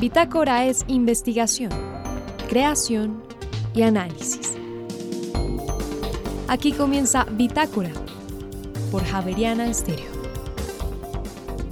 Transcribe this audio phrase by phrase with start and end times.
[0.00, 1.72] Bitácora es investigación,
[2.48, 3.20] creación
[3.74, 4.56] y análisis.
[6.46, 7.90] Aquí comienza Bitácora
[8.92, 10.06] por Javeriana Estéreo.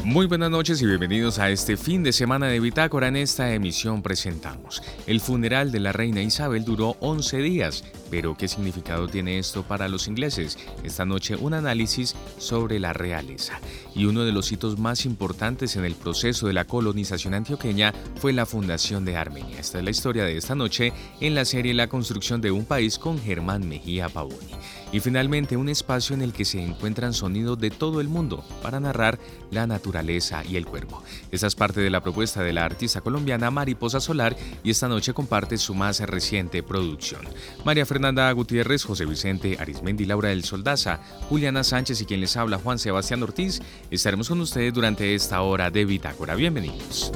[0.03, 3.07] Muy buenas noches y bienvenidos a este fin de semana de Bitácora.
[3.07, 8.49] En esta emisión presentamos El funeral de la reina Isabel duró 11 días, pero ¿qué
[8.49, 10.59] significado tiene esto para los ingleses?
[10.85, 13.61] Esta noche un análisis sobre la realeza.
[13.95, 18.33] Y uno de los hitos más importantes en el proceso de la colonización antioqueña fue
[18.33, 19.59] la fundación de Armenia.
[19.59, 22.99] Esta es la historia de esta noche en la serie La construcción de un país
[22.99, 24.55] con Germán Mejía Pavoni.
[24.93, 28.79] Y finalmente un espacio en el que se encuentran sonidos de todo el mundo para
[28.81, 29.19] narrar
[29.51, 31.03] la naturaleza y el cuerpo.
[31.33, 35.13] Esta es parte de la propuesta de la artista colombiana Mariposa Solar y esta noche
[35.13, 37.23] comparte su más reciente producción.
[37.65, 41.01] María Fernanda Gutiérrez, José Vicente Arismendi, Laura del Soldaza,
[41.31, 45.71] Juliana Sánchez y quien les habla Juan Sebastián Ortiz, estaremos con ustedes durante esta hora
[45.71, 46.35] de Bitácora.
[46.35, 47.11] Bienvenidos.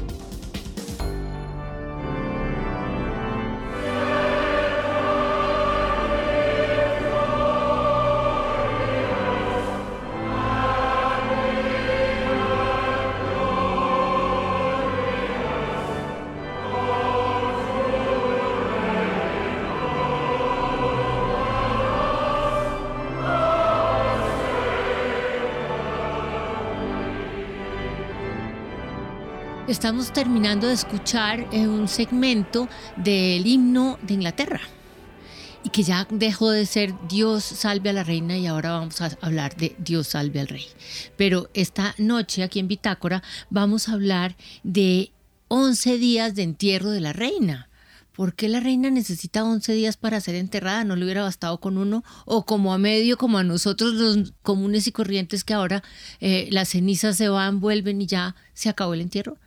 [29.80, 34.60] Estamos terminando de escuchar eh, un segmento del himno de Inglaterra
[35.64, 39.16] y que ya dejó de ser Dios salve a la reina y ahora vamos a
[39.22, 40.66] hablar de Dios salve al rey.
[41.16, 45.12] Pero esta noche aquí en Bitácora vamos a hablar de
[45.48, 47.70] 11 días de entierro de la reina.
[48.14, 50.84] ¿Por qué la reina necesita 11 días para ser enterrada?
[50.84, 52.04] ¿No le hubiera bastado con uno?
[52.26, 55.82] O como a medio, como a nosotros los comunes y corrientes que ahora
[56.20, 59.38] eh, las cenizas se van, vuelven y ya se acabó el entierro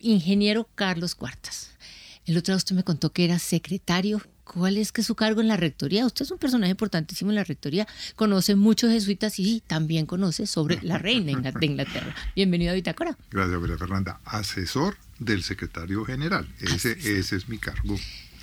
[0.00, 1.70] ingeniero Carlos Cuartas.
[2.26, 4.20] El otro día usted me contó que era secretario.
[4.44, 6.06] ¿Cuál es que su cargo en la rectoría?
[6.06, 7.86] Usted es un personaje importantísimo en la rectoría,
[8.16, 12.14] conoce muchos jesuitas y también conoce sobre la reina de Inglaterra.
[12.34, 13.16] Bienvenido a Bitácora.
[13.30, 14.20] Gracias, María Fernanda.
[14.24, 16.48] Asesor del secretario general.
[16.60, 17.96] Ese, ese es mi cargo.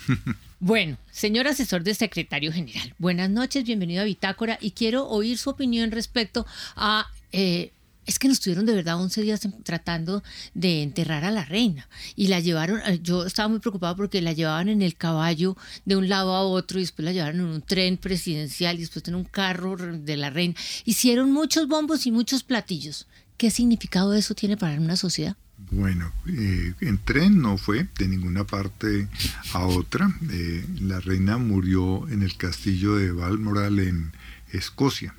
[0.60, 5.50] Bueno, señor asesor del secretario general, buenas noches, bienvenido a Bitácora y quiero oír su
[5.50, 7.74] opinión respecto a eh,
[8.06, 10.24] es que nos tuvieron de verdad 11 días tratando
[10.54, 14.34] de enterrar a la reina y la llevaron, eh, yo estaba muy preocupada porque la
[14.34, 17.62] llevaban en el caballo de un lado a otro y después la llevaron en un
[17.62, 20.56] tren presidencial y después en un carro de la reina.
[20.86, 23.08] Hicieron muchos bombos y muchos platillos.
[23.38, 25.36] ¿Qué significado eso tiene para una sociedad?
[25.72, 29.08] Bueno, eh, en tren no fue de ninguna parte
[29.54, 30.14] a otra.
[30.32, 34.12] Eh, la reina murió en el castillo de Balmoral en
[34.52, 35.16] Escocia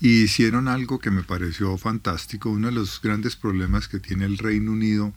[0.00, 2.50] y hicieron algo que me pareció fantástico.
[2.50, 5.12] Uno de los grandes problemas que tiene el Reino Unido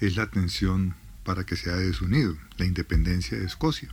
[0.00, 0.94] es la tensión
[1.24, 3.88] para que sea desunido, la independencia de Escocia.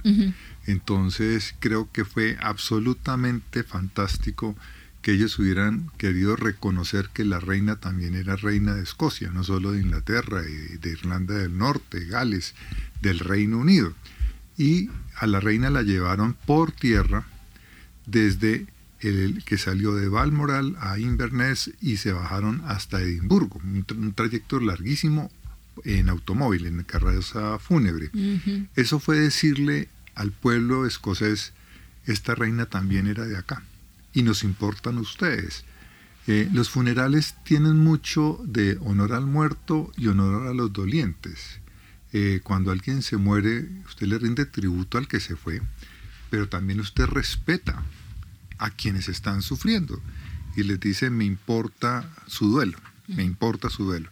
[0.67, 4.55] Entonces creo que fue absolutamente fantástico
[5.01, 9.73] que ellos hubieran querido reconocer que la reina también era reina de Escocia, no solo
[9.73, 12.55] de Inglaterra y de Irlanda del Norte, Gales,
[13.01, 13.93] del Reino Unido.
[14.57, 17.27] Y a la reina la llevaron por tierra
[18.05, 18.65] desde
[19.01, 25.31] el que salió de Balmoral a Inverness y se bajaron hasta Edimburgo, un, trayecto larguísimo
[25.83, 28.09] en automóvil, en carroza fúnebre.
[28.75, 31.53] Eso fue decirle al pueblo escocés,
[32.05, 33.63] esta reina también era de acá
[34.13, 35.65] y nos importan ustedes.
[36.27, 41.59] Eh, los funerales tienen mucho de honor al muerto y honor a los dolientes.
[42.13, 45.61] Eh, cuando alguien se muere, usted le rinde tributo al que se fue,
[46.29, 47.83] pero también usted respeta
[48.57, 50.01] a quienes están sufriendo
[50.55, 52.77] y les dice, me importa su duelo,
[53.07, 54.09] me importa su duelo.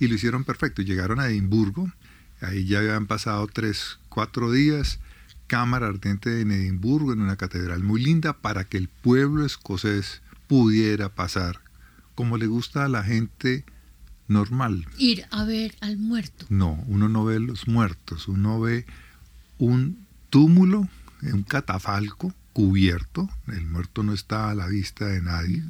[0.00, 0.82] Y lo hicieron perfecto.
[0.82, 1.92] Llegaron a Edimburgo,
[2.40, 4.98] ahí ya habían pasado tres, cuatro días,
[5.46, 11.10] cámara ardiente en Edimburgo, en una catedral muy linda, para que el pueblo escocés pudiera
[11.10, 11.60] pasar,
[12.14, 13.64] como le gusta a la gente
[14.28, 14.86] normal.
[14.98, 16.46] Ir a ver al muerto.
[16.48, 18.86] No, uno no ve los muertos, uno ve
[19.58, 20.88] un túmulo,
[21.22, 25.62] un catafalco, cubierto, el muerto no está a la vista de nadie,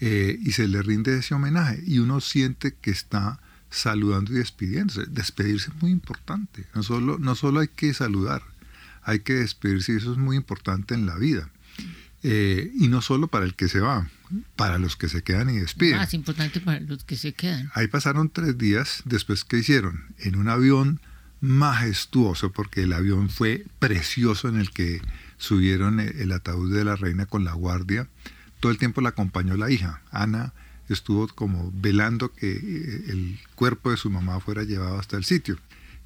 [0.00, 3.38] eh, y se le rinde ese homenaje y uno siente que está
[3.70, 5.06] saludando y despidiéndose.
[5.06, 8.42] Despedirse es muy importante, no solo, no solo hay que saludar,
[9.02, 11.48] hay que despedirse y eso es muy importante en la vida.
[12.24, 14.08] Eh, y no solo para el que se va,
[14.54, 15.96] para los que se quedan y despiden.
[15.96, 17.70] Más importante para los que se quedan.
[17.74, 21.00] Ahí pasaron tres días después que hicieron en un avión
[21.40, 25.00] majestuoso, porque el avión fue precioso en el que
[25.42, 28.08] subieron el ataúd de la reina con la guardia.
[28.60, 30.00] Todo el tiempo la acompañó la hija.
[30.12, 30.54] Ana
[30.88, 35.58] estuvo como velando que eh, el cuerpo de su mamá fuera llevado hasta el sitio.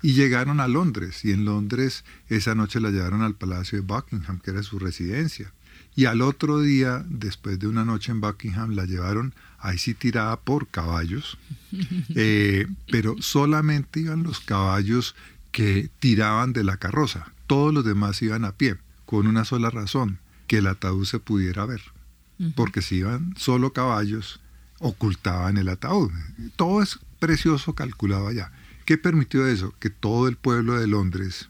[0.03, 1.23] y llegaron a Londres.
[1.25, 5.53] Y en Londres esa noche la llevaron al Palacio de Buckingham, que era su residencia.
[5.95, 10.41] Y al otro día, después de una noche en Buckingham, la llevaron ahí sí tirada
[10.41, 11.37] por caballos,
[12.15, 15.15] eh, pero solamente iban los caballos
[15.53, 17.33] que tiraban de la carroza.
[17.47, 21.65] Todos los demás iban a pie, con una sola razón, que el ataúd se pudiera
[21.65, 21.83] ver.
[22.55, 24.41] Porque si iban solo caballos,
[24.79, 26.11] ocultaban el ataúd.
[26.57, 28.53] Todo es precioso calculado allá.
[28.85, 29.75] ¿Qué permitió eso?
[29.81, 31.49] Que todo el pueblo de Londres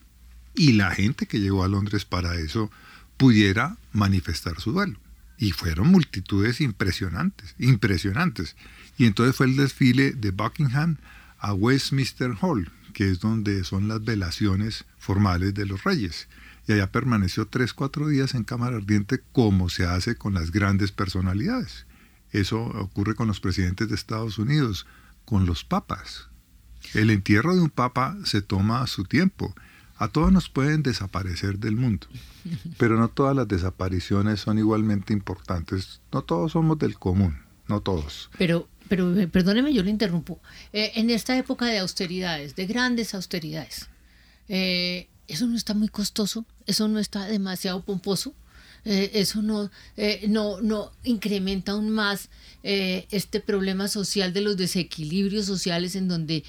[0.56, 2.70] y la gente que llegó a Londres para eso
[3.18, 4.98] pudiera manifestar su duelo.
[5.38, 8.56] Y fueron multitudes impresionantes, impresionantes.
[8.96, 10.96] Y entonces fue el desfile de Buckingham
[11.38, 16.26] a Westminster Hall, que es donde son las velaciones formales de los reyes.
[16.66, 20.92] Y allá permaneció tres, cuatro días en cámara ardiente como se hace con las grandes
[20.92, 21.86] personalidades.
[22.32, 24.86] Eso ocurre con los presidentes de Estados Unidos,
[25.24, 26.28] con los papas.
[26.94, 29.54] El entierro de un papa se toma su tiempo
[29.98, 32.06] a todos nos pueden desaparecer del mundo,
[32.78, 36.00] pero no todas las desapariciones son igualmente importantes.
[36.12, 38.30] No todos somos del común, no todos.
[38.36, 40.40] Pero, pero eh, perdóneme, yo le interrumpo.
[40.72, 43.88] Eh, en esta época de austeridades, de grandes austeridades,
[44.48, 46.44] eh, ¿eso no está muy costoso?
[46.66, 48.34] ¿Eso no está demasiado pomposo?
[48.88, 52.28] Eh, eso no, eh, no, no incrementa aún más
[52.62, 56.44] eh, este problema social de los desequilibrios sociales en donde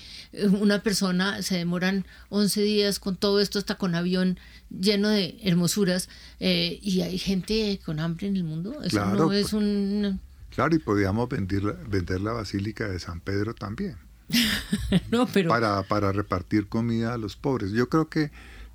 [0.61, 4.37] una persona se demoran 11 días con todo esto, hasta con avión
[4.69, 6.09] lleno de hermosuras
[6.39, 8.83] y hay gente con hambre en el mundo.
[8.83, 10.19] Eso no es un...
[10.51, 13.97] Claro, y podíamos vender, vender la Basílica de San Pedro también.
[15.11, 15.49] no, pero...
[15.49, 17.71] para, para repartir comida a los pobres.
[17.71, 18.29] Yo creo que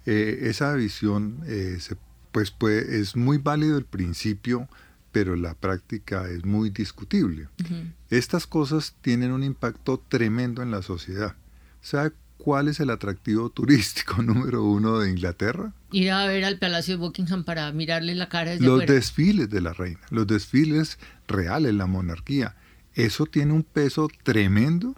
[0.06, 1.40] esa visión
[1.78, 1.96] se
[2.32, 4.68] pues, pues es muy válido el principio,
[5.12, 7.48] pero la práctica es muy discutible.
[8.10, 11.36] Estas cosas tienen un impacto tremendo en la sociedad.
[11.82, 15.72] ¿Sabe cuál es el atractivo turístico número uno de Inglaterra?
[15.92, 19.60] Ir a ver al Palacio de Buckingham para mirarle la cara desde Los desfiles de
[19.60, 20.98] la reina, los desfiles
[21.28, 22.56] reales, la monarquía.
[22.94, 24.94] Eso tiene un peso tremendo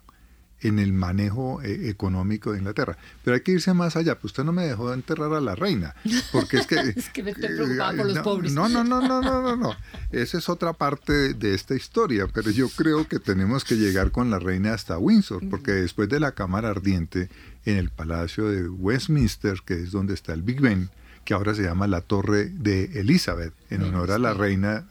[0.65, 2.97] en el manejo eh, económico de Inglaterra.
[3.23, 4.15] Pero hay que irse más allá.
[4.15, 5.95] Pues usted no me dejó de enterrar a la reina,
[6.33, 6.77] porque es que...
[6.97, 8.53] es que me estoy preocupado por los pobres.
[8.53, 9.77] No, no, no, no, no, no, no.
[10.11, 14.31] Esa es otra parte de esta historia, pero yo creo que tenemos que llegar con
[14.31, 17.29] la reina hasta Windsor, porque después de la Cámara Ardiente,
[17.67, 20.89] en el Palacio de Westminster, que es donde está el Big Ben,
[21.27, 24.87] que ahora se llama la Torre de Elizabeth, en honor a la reina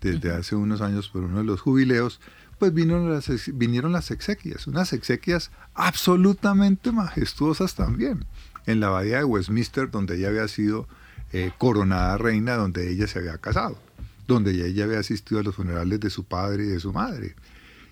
[0.00, 2.20] desde hace unos años por uno de los jubileos,
[2.58, 8.24] pues vinieron las, vinieron las exequias, unas exequias absolutamente majestuosas también,
[8.66, 10.88] en la bahía de Westminster, donde ella había sido
[11.32, 13.78] eh, coronada reina, donde ella se había casado,
[14.26, 17.34] donde ella había asistido a los funerales de su padre y de su madre.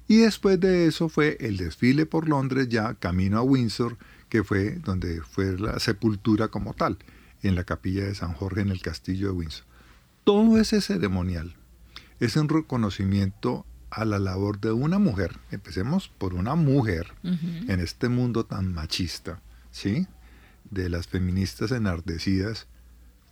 [0.07, 3.97] Y después de eso fue el desfile por Londres, ya camino a Windsor,
[4.29, 6.99] que fue donde fue la sepultura como tal,
[7.43, 9.65] en la capilla de San Jorge en el castillo de Windsor.
[10.25, 11.55] Todo ese ceremonial
[12.21, 18.09] es un reconocimiento a la labor de una mujer, empecemos por una mujer en este
[18.09, 20.07] mundo tan machista, ¿sí?
[20.71, 22.67] De las feministas enardecidas,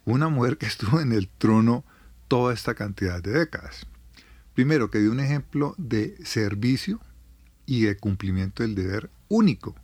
[0.05, 1.85] una mujer que estuvo en el trono
[2.29, 3.87] toda esta cantidad de décadas.
[4.55, 7.01] Primero, que dio un ejemplo de servicio
[7.67, 9.75] y de cumplimiento del deber único.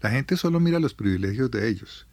[0.00, 2.06] La gente solo mira los privilegios de ellos,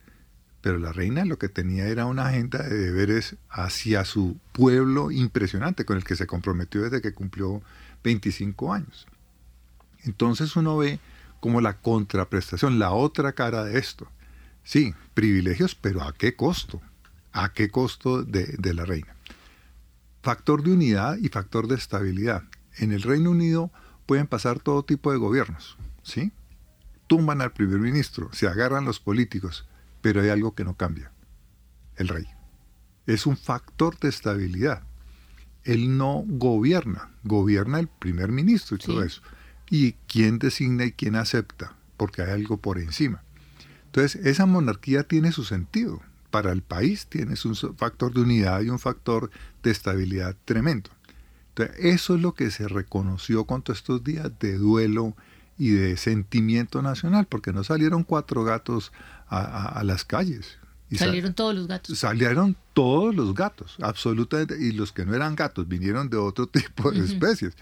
[0.61, 5.85] pero la reina lo que tenía era una agenda de deberes hacia su pueblo impresionante,
[5.85, 7.61] con el que se comprometió desde que cumplió
[8.03, 9.07] 25 años.
[10.03, 10.99] Entonces uno ve
[11.39, 14.07] como la contraprestación, la otra cara de esto.
[14.63, 16.81] Sí, privilegios, pero ¿a qué costo?
[17.31, 19.15] ¿A qué costo de, de la reina?
[20.21, 22.43] Factor de unidad y factor de estabilidad.
[22.77, 23.71] En el Reino Unido
[24.05, 26.31] pueden pasar todo tipo de gobiernos, ¿sí?
[27.07, 29.67] Tumban al primer ministro, se agarran los políticos,
[30.01, 31.11] pero hay algo que no cambia,
[31.95, 32.27] el rey.
[33.07, 34.83] Es un factor de estabilidad
[35.63, 39.21] él no gobierna, gobierna el primer ministro y todo eso.
[39.69, 41.75] ¿Y quién designa y quién acepta?
[41.97, 43.23] Porque hay algo por encima.
[43.85, 46.01] Entonces, esa monarquía tiene su sentido.
[46.29, 49.29] Para el país tiene un factor de unidad y un factor
[49.63, 50.89] de estabilidad tremendo.
[51.49, 55.15] Entonces, eso es lo que se reconoció con todos estos días de duelo
[55.57, 58.91] y de sentimiento nacional, porque no salieron cuatro gatos
[59.27, 60.57] a las calles.
[60.97, 61.97] Salieron todos los gatos.
[61.97, 64.57] Salieron todos los gatos, absolutamente.
[64.59, 67.55] Y los que no eran gatos vinieron de otro tipo de especies,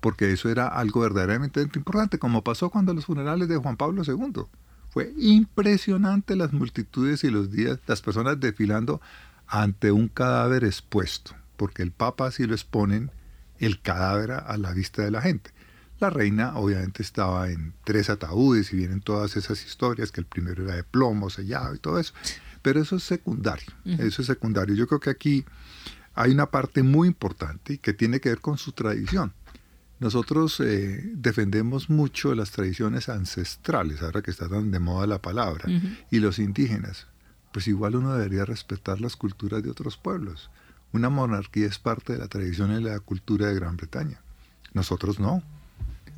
[0.00, 4.44] porque eso era algo verdaderamente importante, como pasó cuando los funerales de Juan Pablo II.
[4.90, 9.00] Fue impresionante las multitudes y los días, las personas desfilando
[9.46, 13.10] ante un cadáver expuesto, porque el Papa así lo exponen
[13.58, 15.50] el cadáver a la vista de la gente.
[16.02, 20.64] La reina obviamente estaba en tres ataúdes y vienen todas esas historias, que el primero
[20.64, 22.12] era de plomo, sellado y todo eso.
[22.62, 24.74] Pero eso es secundario, eso es secundario.
[24.74, 25.44] Yo creo que aquí
[26.14, 29.32] hay una parte muy importante que tiene que ver con su tradición.
[29.98, 35.66] Nosotros eh, defendemos mucho las tradiciones ancestrales, ahora que está tan de moda la palabra,
[36.10, 37.06] y los indígenas.
[37.52, 40.50] Pues igual uno debería respetar las culturas de otros pueblos.
[40.92, 44.20] Una monarquía es parte de la tradición y la cultura de Gran Bretaña.
[44.74, 45.42] Nosotros no.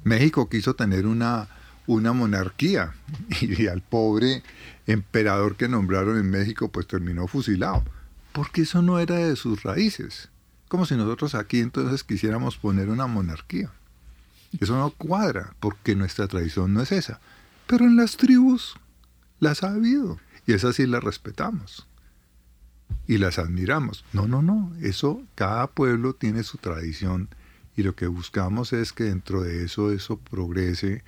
[0.03, 1.49] México quiso tener una,
[1.87, 2.95] una monarquía
[3.41, 4.43] y, al pobre
[4.87, 7.85] emperador que nombraron en México pues terminó fusilado,
[8.33, 10.31] porque eso no era de sus raíces.
[10.69, 13.71] Como si nosotros aquí entonces quisiéramos poner una monarquía.
[14.61, 17.21] Eso no cuadra, porque nuestra tradición no es esa.
[17.67, 18.75] Pero en las tribus
[19.41, 21.87] las ha habido, y esas sí las respetamos
[23.07, 24.05] y las admiramos.
[24.13, 27.29] No, no, no, eso cada pueblo tiene su tradición
[27.77, 31.03] y lo que buscamos es que dentro de eso eso progrese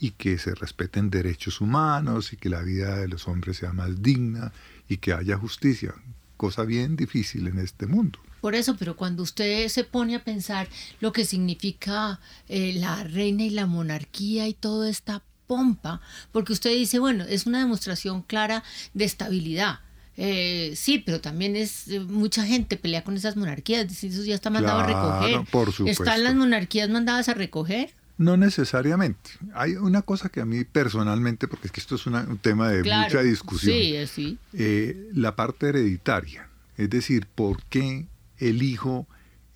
[0.00, 4.02] y que se respeten derechos humanos y que la vida de los hombres sea más
[4.02, 4.52] digna
[4.88, 5.94] y que haya justicia,
[6.38, 8.18] cosa bien difícil en este mundo.
[8.40, 10.68] Por eso, pero cuando usted se pone a pensar
[11.00, 16.00] lo que significa eh, la reina y la monarquía y toda esta pompa,
[16.32, 18.64] porque usted dice, bueno, es una demostración clara
[18.94, 19.80] de estabilidad,
[20.16, 24.48] eh, sí, pero también es eh, mucha gente pelea con esas monarquías, eso ya está
[24.48, 25.50] mandado a recoger.
[25.50, 27.94] Por ¿Están las monarquías mandadas a recoger?
[28.20, 29.30] No necesariamente.
[29.54, 32.82] Hay una cosa que a mí personalmente, porque es que esto es un tema de
[32.82, 34.38] mucha discusión, sí, sí.
[34.52, 39.06] Eh, la parte hereditaria, es decir, por qué el hijo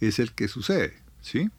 [0.01, 1.51] es el que sucede, ¿sí?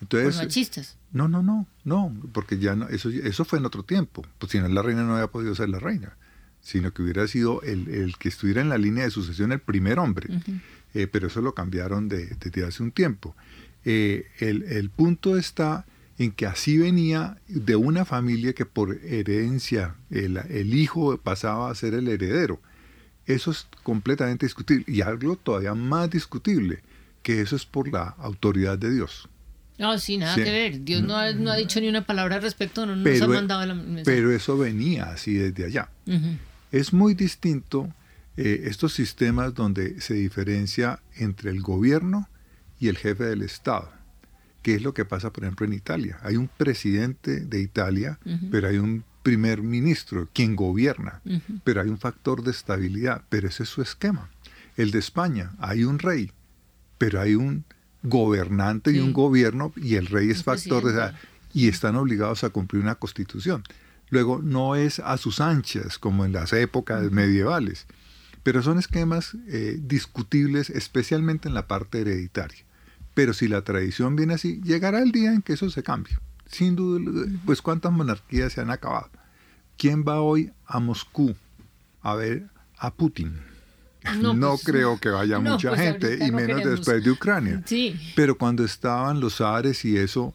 [0.00, 0.96] Entonces, por machistas.
[1.12, 4.26] No, no, no, no, porque ya no, eso, eso fue en otro tiempo.
[4.38, 6.16] Pues si no, la reina no había podido ser la reina
[6.62, 10.28] sino que hubiera sido el, que estuviera en la línea de sucesión el primer hombre.
[10.92, 13.34] Eh, pero eso lo cambiaron de, desde hace un tiempo.
[13.84, 15.86] Eh, el, punto está
[16.20, 21.74] en que así venía de una familia que por herencia el, el, hijo pasaba a
[21.74, 22.60] ser el heredero.
[23.24, 24.84] Eso es completamente discutible.
[24.86, 26.82] Y algo todavía más discutible,
[27.22, 29.30] que eso es por la autoridad de Dios.
[29.78, 30.84] No, sí, nada que ver.
[30.84, 33.64] Dios no ha, no ha, dicho ni una palabra al respecto, no nos ha mandado
[33.64, 35.88] la Pero eso venía así desde allá.
[36.70, 37.88] Es muy distinto
[38.36, 42.28] eh, estos sistemas donde se diferencia entre el gobierno
[42.78, 43.99] y el jefe del Estado.
[44.62, 46.18] ¿Qué es lo que pasa, por ejemplo, en Italia?
[46.22, 48.18] Hay un presidente de Italia,
[48.50, 51.22] pero hay un primer ministro, quien gobierna,
[51.64, 54.30] pero hay un factor de estabilidad, pero ese es su esquema.
[54.76, 56.32] El de España, hay un rey,
[56.98, 57.64] pero hay un
[58.02, 61.12] gobernante y un gobierno, y el rey es factor de...
[61.52, 63.64] Y están obligados a cumplir una constitución.
[64.08, 67.86] Luego, no es a sus anchas como en las épocas medievales,
[68.42, 72.64] pero son esquemas eh, discutibles especialmente en la parte hereditaria.
[73.14, 76.16] Pero si la tradición viene así, llegará el día en que eso se cambie.
[76.46, 77.00] Sin duda,
[77.44, 79.10] pues cuántas monarquías se han acabado.
[79.76, 81.34] ¿Quién va hoy a Moscú
[82.02, 83.40] a ver a Putin?
[84.20, 87.62] No, pues, creo que vaya mucha pues, gente, y menos después de Ucrania.
[88.16, 90.34] Pero cuando estaban los zares y eso,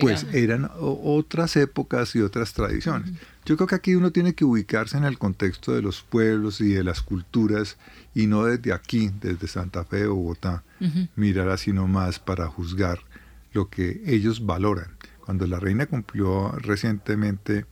[0.00, 3.10] pues eran otras épocas y otras tradiciones.
[3.44, 6.74] Yo creo que aquí uno tiene que ubicarse en el contexto de los pueblos y
[6.74, 7.76] de las culturas
[8.14, 10.62] y no desde aquí, desde Santa Fe o Bogotá,
[11.16, 13.00] mirar así nomás para juzgar
[13.52, 14.96] lo que ellos valoran.
[15.24, 17.66] Cuando la reina cumplió recientemente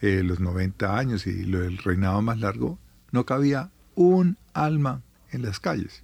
[0.00, 2.78] eh, los 90 años y lo del reinado más largo,
[3.12, 6.02] no cabía un alma en las calles.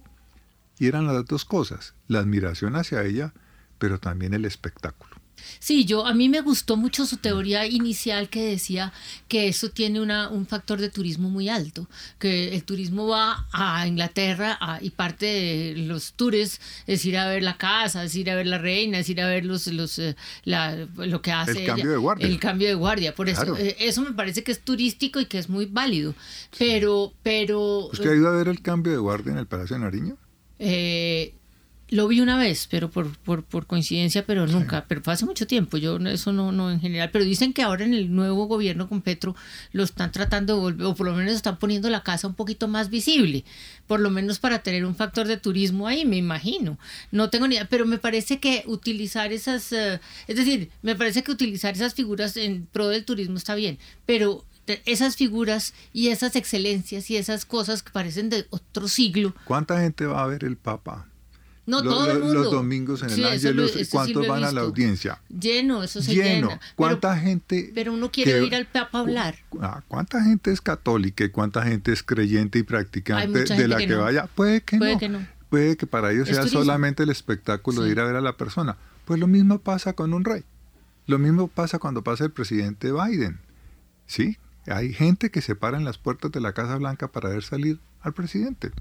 [0.77, 3.33] Y eran las dos cosas, la admiración hacia ella,
[3.79, 5.08] pero también el espectáculo.
[5.59, 8.93] Sí, yo a mí me gustó mucho su teoría inicial que decía
[9.27, 13.87] que eso tiene una, un factor de turismo muy alto, que el turismo va a
[13.87, 18.35] Inglaterra y parte de los tours es ir a ver la casa, es ir a
[18.35, 20.15] ver la reina, es ir a ver los, los eh,
[20.45, 22.27] lo que hace el cambio de guardia.
[22.27, 25.37] El cambio de guardia, por eso eh, eso me parece que es turístico y que
[25.37, 26.15] es muy válido.
[26.57, 29.83] Pero pero ¿Usted ha ido a ver el cambio de guardia en el Palacio de
[29.83, 30.17] Nariño?
[30.59, 31.33] Eh,
[31.89, 35.47] lo vi una vez, pero por, por, por coincidencia, pero nunca, pero fue hace mucho
[35.47, 38.87] tiempo, yo eso no, no en general, pero dicen que ahora en el nuevo gobierno
[38.87, 39.35] con Petro
[39.71, 42.67] lo están tratando de volver, o por lo menos están poniendo la casa un poquito
[42.67, 43.43] más visible,
[43.87, 46.77] por lo menos para tener un factor de turismo ahí, me imagino.
[47.11, 51.23] No tengo ni idea, pero me parece que utilizar esas, eh, es decir, me parece
[51.23, 54.45] que utilizar esas figuras en pro del turismo está bien, pero
[54.85, 59.33] esas figuras y esas excelencias y esas cosas que parecen de otro siglo.
[59.45, 61.08] ¿Cuánta gente va a ver el Papa?
[61.69, 62.33] No, los, todo el mundo.
[62.33, 65.21] los domingos en el Ángelus, ¿cuántos van a la audiencia?
[65.29, 66.49] Lleno, eso se lleno.
[66.75, 67.71] ¿Cuánta gente?
[67.75, 69.35] Pero uno quiere ir al Papa a hablar.
[69.61, 73.93] Ah, ¿Cuánta gente es católica y cuánta gente es creyente y practicante de la que,
[73.93, 74.25] vaya?
[74.33, 74.99] Puede que Puede no.
[74.99, 75.27] Que no.
[75.49, 78.77] Puede que para ellos sea solamente el espectáculo de ir a ver a la persona.
[79.05, 80.43] Pues lo mismo pasa con un rey.
[81.05, 83.39] Lo mismo pasa cuando pasa el presidente Biden.
[84.07, 84.37] ¿Sí?
[84.65, 87.79] Hay gente que se para en las puertas de la Casa Blanca para ver salir
[88.01, 88.71] al presidente.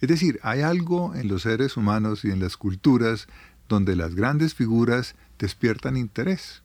[0.00, 3.28] Es decir, hay algo en los seres humanos y en las culturas
[3.68, 6.62] donde las grandes figuras despiertan interés.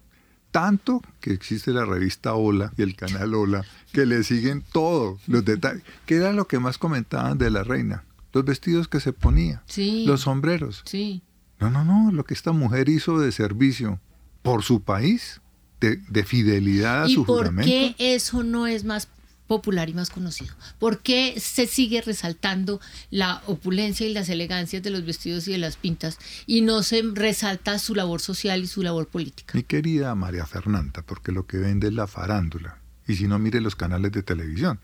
[0.52, 5.46] Tanto que existe la revista Hola y el canal Hola, que le siguen todo, los
[5.46, 5.84] detalles.
[6.06, 8.04] ¿Qué era lo que más comentaban de la reina?
[8.34, 9.64] Los vestidos que se ponía,
[10.06, 10.84] los sombreros.
[10.86, 11.22] Sí.
[11.60, 14.00] No, no, no, lo que esta mujer hizo de servicio
[14.42, 15.42] por su país,
[15.80, 17.70] de, fidelidad a su juramento.
[17.70, 19.08] ¿Y por qué eso no es más
[19.52, 20.56] popular y más conocido?
[20.80, 22.80] ¿Por qué se sigue resaltando
[23.10, 27.04] la opulencia y las elegancias de los vestidos y de las pintas y no se
[27.14, 29.52] resalta su labor social y su labor política?
[29.54, 32.78] Mi querida María Fernanda, porque lo que vende es la farándula.
[33.06, 34.80] Y si no, mire los canales de televisión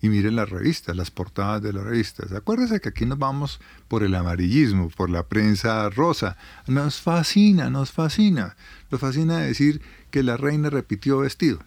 [0.00, 2.30] y mire las revistas, las portadas de las revistas.
[2.30, 6.36] Acuérdese que aquí nos vamos por el amarillismo, por la prensa rosa.
[6.68, 8.54] Nos fascina, nos fascina.
[8.92, 11.58] Nos fascina decir que la reina repitió vestido.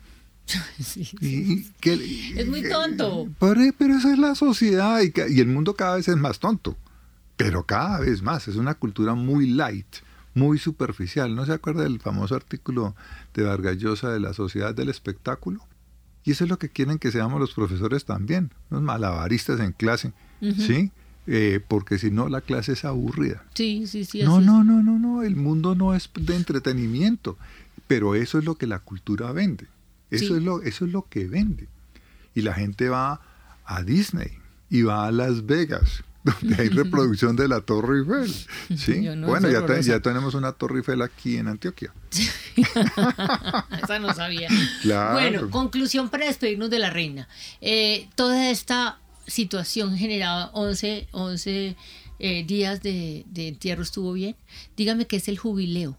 [0.79, 3.29] es muy tonto.
[3.39, 6.75] Pero, esa es la sociedad y, y, el mundo cada vez es más tonto.
[7.37, 8.47] Pero cada vez más.
[8.47, 9.97] Es una cultura muy light,
[10.33, 11.35] muy superficial.
[11.35, 12.95] ¿No se acuerda del famoso artículo
[13.33, 15.65] de Vargas Llosa de la sociedad del espectáculo?
[16.23, 20.13] Y eso es lo que quieren que seamos los profesores también, unos malabaristas en clase,
[20.39, 20.91] ¿sí?
[21.27, 23.43] Eh, porque si no la clase es aburrida.
[23.53, 24.23] Sí, sí, sí.
[24.23, 27.37] No, no, no, no, no, el mundo no es de entretenimiento,
[27.87, 29.67] pero eso es lo que la cultura vende.
[30.11, 31.67] Eso, es, lo, eso es lo que vende.
[32.35, 33.21] Y la gente va
[33.65, 34.39] a Disney
[34.69, 38.33] y va a Las Vegas, donde hay reproducción de la Torre Eiffel.
[38.77, 39.07] ¿sí?
[39.25, 41.93] bueno, ya, ya, tenemos una Torre Eiffel aquí en Antioquia.
[43.83, 44.49] Esa no sabía.
[45.13, 47.27] Bueno, conclusión para despedirnos de la reina.
[47.61, 51.75] Eh, toda esta situación generaba 11, 11
[52.19, 54.35] eh, días de, de entierro, ¿estuvo bien?
[54.75, 55.97] Dígame qué es el jubileo.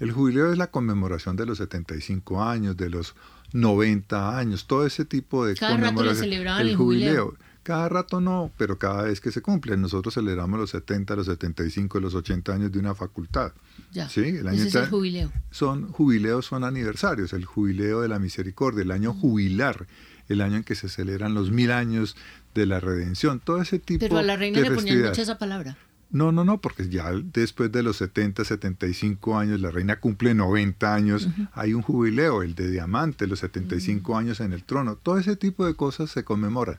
[0.00, 3.14] El jubileo es la conmemoración de los 75 años, de los
[3.54, 7.36] 90 años, todo ese tipo de Cada rato le celebraban el, jubileo.
[7.62, 9.76] Cada rato no, pero cada vez que se cumple.
[9.76, 13.52] Nosotros celebramos los 70, los 75, los 80 años de una facultad.
[13.92, 14.08] Ya.
[14.08, 14.20] ¿Sí?
[14.20, 15.32] El año Ese es el jubileo.
[15.52, 17.32] Son jubileos, son aniversarios.
[17.32, 19.86] El jubileo de la misericordia, el año jubilar,
[20.28, 22.16] el año en que se celebran los mil años
[22.54, 25.38] de la redención, todo ese tipo de Pero a la reina le ponían mucho esa
[25.38, 25.78] palabra.
[26.10, 30.94] No, no, no, porque ya después de los 70, 75 años, la reina cumple 90
[30.94, 35.36] años, hay un jubileo, el de diamante, los 75 años en el trono, todo ese
[35.36, 36.78] tipo de cosas se conmemoran.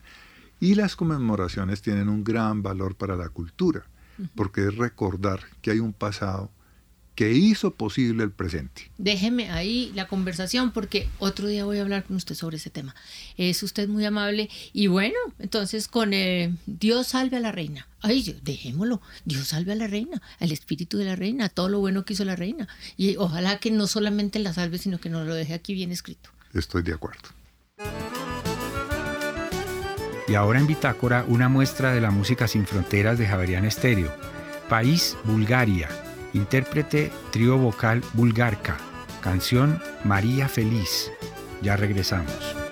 [0.59, 3.83] Y las conmemoraciones tienen un gran valor para la cultura,
[4.35, 6.49] porque es recordar que hay un pasado
[7.15, 8.91] que hizo posible el presente.
[8.97, 12.93] Déjeme ahí la conversación porque otro día voy a hablar con usted sobre ese tema.
[13.37, 17.87] Es usted muy amable y bueno, entonces con eh, Dios salve a la reina.
[18.01, 19.01] Ay, dejémoslo.
[19.23, 22.25] Dios salve a la reina, al espíritu de la reina, todo lo bueno que hizo
[22.25, 22.67] la reina.
[22.97, 26.29] Y ojalá que no solamente la salve, sino que nos lo deje aquí bien escrito.
[26.53, 27.29] Estoy de acuerdo.
[30.27, 34.13] Y ahora en Bitácora, una muestra de la música sin fronteras de Javerian Estéreo.
[34.69, 35.89] País, Bulgaria.
[36.35, 38.75] Intérprete, trío vocal Bulgarca.
[39.21, 41.09] Canción María Feliz.
[41.61, 42.64] Ya regresamos.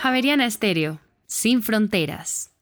[0.00, 2.52] Javeriana Estéreo, sin fronteras.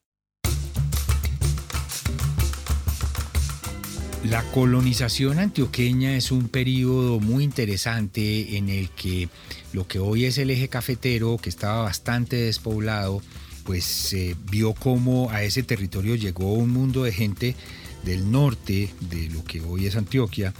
[4.24, 9.28] La colonización antioqueña es un periodo muy interesante en el que
[9.74, 13.20] lo que hoy es el eje cafetero, que estaba bastante despoblado,
[13.64, 17.54] pues se vio cómo a ese territorio llegó un mundo de gente
[18.02, 20.54] del norte de lo que hoy es Antioquia.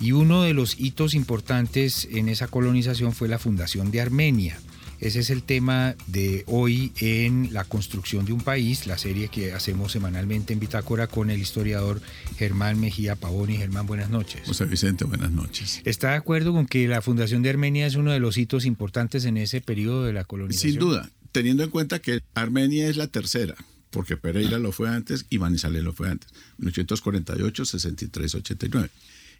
[0.00, 4.58] Y uno de los hitos importantes en esa colonización fue la fundación de Armenia.
[5.02, 9.52] Ese es el tema de hoy en La construcción de un país, la serie que
[9.52, 12.00] hacemos semanalmente en Bitácora con el historiador
[12.36, 13.56] Germán Mejía Pavoni.
[13.56, 14.42] Germán, buenas noches.
[14.46, 15.82] José Vicente, buenas noches.
[15.84, 19.24] ¿Está de acuerdo con que la fundación de Armenia es uno de los hitos importantes
[19.24, 20.70] en ese periodo de la colonización?
[20.70, 21.10] Sin duda.
[21.32, 23.56] teniendo en cuenta que Armenia es la tercera,
[23.90, 28.88] porque Pereira lo fue antes y Manizales lo fue antes, 1848, 63, 89.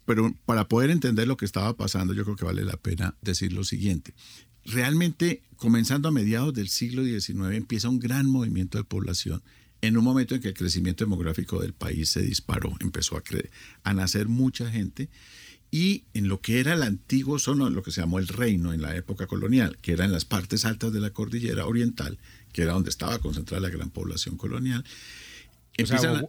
[0.05, 3.53] Pero para poder entender lo que estaba pasando, yo creo que vale la pena decir
[3.53, 4.13] lo siguiente.
[4.65, 9.41] Realmente, comenzando a mediados del siglo XIX, empieza un gran movimiento de población
[9.81, 13.23] en un momento en que el crecimiento demográfico del país se disparó, empezó a,
[13.83, 15.09] a nacer mucha gente
[15.73, 18.81] y en lo que era el antiguo zona, lo que se llamó el reino en
[18.83, 22.19] la época colonial, que era en las partes altas de la cordillera oriental,
[22.53, 24.85] que era donde estaba concentrada la gran población colonial.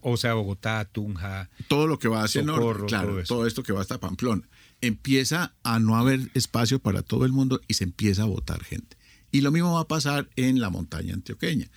[0.02, 1.50] O sea, Bogotá, Tunja.
[1.68, 4.48] Todo lo que va hacia el norte, claro, todo, esto que va hasta Pamplona.
[4.84, 8.96] Empieza a no haber espacio para todo el mundo y se empieza a votar gente.
[9.32, 11.70] Y lo mismo va a pasar en la montaña antioqueña.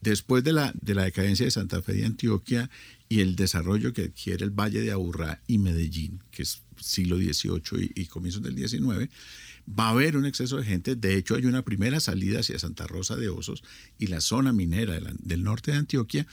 [0.00, 2.70] Después de la, de la decadencia de Santa Fe de Antioquia
[3.08, 7.92] y el desarrollo que adquiere el Valle de Aburrá y Medellín, que es siglo XVIII
[7.94, 9.10] y, y comienzos del XIX,
[9.68, 10.96] va a haber un exceso de gente.
[10.96, 13.62] De hecho, hay una primera salida hacia Santa Rosa de Osos
[13.98, 16.26] y la zona minera del norte de Antioquia,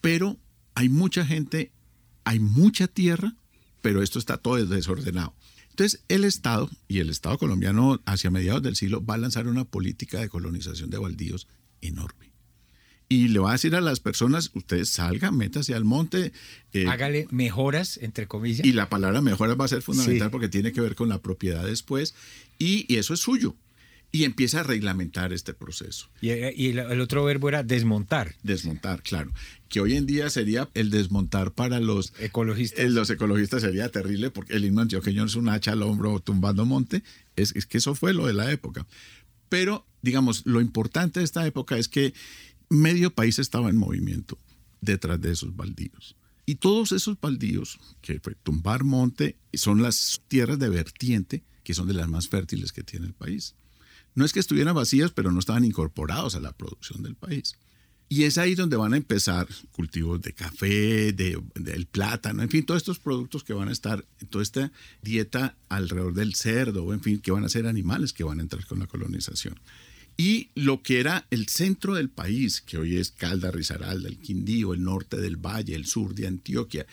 [0.00, 0.38] pero
[0.74, 1.72] hay mucha gente,
[2.24, 3.34] hay mucha tierra,
[3.82, 5.34] pero esto está todo desordenado.
[5.70, 9.64] Entonces, el Estado y el Estado colombiano hacia mediados del siglo va a lanzar una
[9.64, 11.48] política de colonización de baldíos
[11.80, 12.30] enorme
[13.10, 16.32] y le va a decir a las personas, ustedes salgan, métase al monte.
[16.72, 18.64] Eh, Hágale mejoras, entre comillas.
[18.64, 21.66] Y la palabra mejoras va a ser fundamental porque tiene que ver con la propiedad
[21.66, 22.14] después
[22.56, 23.56] y, eso es suyo.
[24.12, 26.08] Y empieza a reglamentar este proceso.
[26.20, 28.34] Y, el, otro verbo era desmontar.
[28.42, 29.30] Desmontar, claro.
[29.68, 32.84] Que hoy en día sería el desmontar para los ecologistas.
[32.84, 36.66] Eh, los ecologistas sería terrible porque el himno antioqueño es un hacha al hombro tumbando
[36.66, 37.04] monte.
[37.36, 38.84] Es, es que eso fue lo de la época.
[39.48, 42.12] Pero, digamos, lo importante de esta época es que
[42.68, 44.38] medio país estaba en movimiento
[44.80, 46.16] detrás de esos baldíos.
[46.46, 51.86] Y todos esos baldíos, que fue tumbar monte, son las tierras de vertiente, que son
[51.86, 53.54] de las más fértiles que tiene el país.
[54.14, 57.56] No es que estuvieran vacías, pero no estaban incorporados a la producción del país.
[58.12, 62.66] Y es ahí donde van a empezar cultivos de café, del de, plátano, en fin,
[62.66, 67.20] todos estos productos que van a estar, toda esta dieta alrededor del cerdo, en fin,
[67.20, 69.60] que van a ser animales que van a entrar con la colonización.
[70.16, 74.74] Y lo que era el centro del país, que hoy es Calda, Risaralda, el Quindío,
[74.74, 76.86] el norte del Valle, el sur de Antioquia,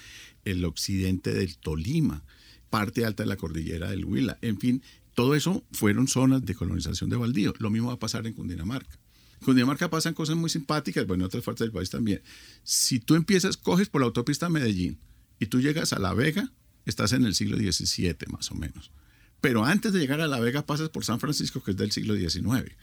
[0.46, 2.24] el occidente del Tolima,
[2.70, 4.84] parte alta de la cordillera del Huila, en fin,
[5.18, 7.52] todo eso fueron zonas de colonización de baldío.
[7.58, 9.00] Lo mismo va a pasar en Cundinamarca.
[9.40, 12.22] En Cundinamarca pasan cosas muy simpáticas, bueno, en otras partes del país también.
[12.62, 15.00] Si tú empiezas, coges por la autopista Medellín
[15.40, 16.54] y tú llegas a La Vega,
[16.86, 18.92] estás en el siglo XVII más o menos.
[19.42, 22.14] Pero antes de llegar a La Vega pasas por San Francisco, que es del siglo
[22.14, 22.76] XIX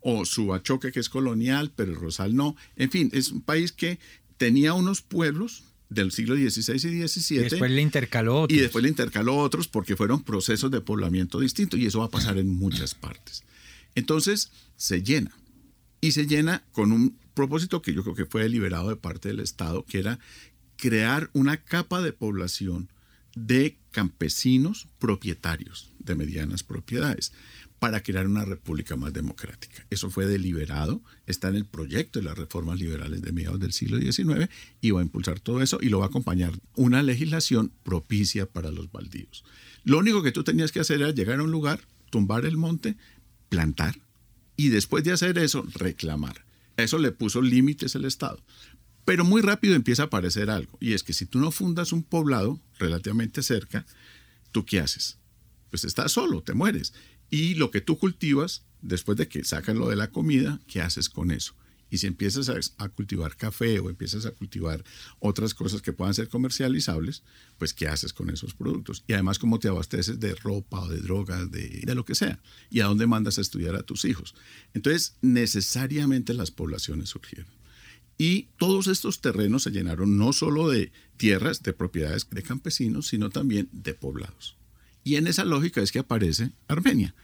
[0.00, 2.56] o Subachoque, que es colonial, pero el Rosal no.
[2.76, 3.98] En fin, es un país que
[4.38, 7.36] tenía unos pueblos del siglo XVI y XVII.
[7.38, 8.58] Y después le intercaló otros.
[8.58, 12.10] Y después le intercaló otros porque fueron procesos de poblamiento distintos y eso va a
[12.10, 13.44] pasar en muchas partes.
[13.94, 15.30] Entonces, se llena.
[16.00, 19.40] Y se llena con un propósito que yo creo que fue deliberado de parte del
[19.40, 20.18] Estado, que era
[20.76, 22.90] crear una capa de población
[23.34, 27.32] de campesinos propietarios de medianas propiedades
[27.78, 29.86] para crear una república más democrática.
[29.90, 33.98] Eso fue deliberado, está en el proyecto de las reformas liberales de mediados del siglo
[33.98, 34.48] XIX
[34.80, 38.70] y va a impulsar todo eso y lo va a acompañar una legislación propicia para
[38.70, 39.44] los baldíos.
[39.84, 42.96] Lo único que tú tenías que hacer era llegar a un lugar, tumbar el monte,
[43.50, 43.96] plantar
[44.56, 46.44] y después de hacer eso, reclamar.
[46.76, 48.40] Eso le puso límites el Estado.
[49.04, 52.02] Pero muy rápido empieza a aparecer algo, y es que si tú no fundas un
[52.02, 53.84] poblado relativamente cerca,
[54.50, 55.18] ¿tú qué haces?
[55.70, 56.94] Pues estás solo, te mueres.
[57.34, 61.08] Y lo que tú cultivas, después de que sacan lo de la comida, ¿qué haces
[61.08, 61.56] con eso?
[61.90, 64.84] Y si empiezas a, cultivar café o empiezas a cultivar
[65.18, 67.24] otras cosas que puedan ser comercializables,
[67.58, 69.02] pues ¿qué haces con esos productos?
[69.08, 72.38] Y además, ¿cómo te abasteces de ropa o de drogas, de, de lo que sea?
[72.70, 74.36] ¿Y a dónde mandas a estudiar a tus hijos?
[74.72, 77.50] Entonces, necesariamente las poblaciones surgieron.
[78.16, 83.30] Y todos estos terrenos se llenaron no solo de tierras, de propiedades de campesinos, sino
[83.30, 84.56] también de poblados.
[85.04, 87.14] Y en esa lógica es que aparece Armenia.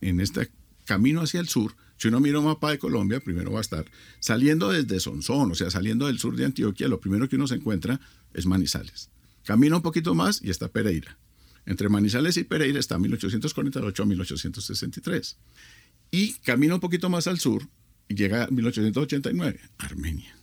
[0.00, 0.50] En este
[0.84, 3.84] camino hacia el sur, si uno mira un mapa de Colombia, primero va a estar
[4.20, 7.56] saliendo desde Sonsón, o sea, saliendo del sur de Antioquia, lo primero que uno se
[7.56, 8.00] encuentra
[8.32, 9.10] es Manizales.
[9.44, 11.18] Camina un poquito más y está Pereira.
[11.66, 15.38] Entre Manizales y Pereira está 1848 a 1863.
[16.10, 17.68] Y camina un poquito más al sur
[18.08, 20.36] y llega a 1889, Armenia.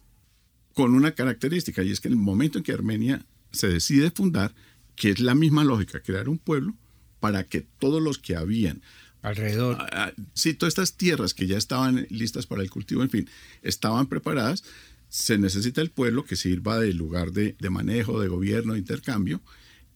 [0.73, 4.53] Con una característica, y es que el momento en que Armenia se decide fundar,
[4.95, 6.75] que es la misma lógica, crear un pueblo
[7.21, 8.81] para que todos los que habían
[9.21, 13.29] alrededor, ah, sí, todas estas tierras que ya estaban listas para el cultivo, en fin,
[13.61, 14.65] estaban preparadas,
[15.07, 19.39] se necesita el pueblo que sirva de lugar de, de manejo, de gobierno, de intercambio,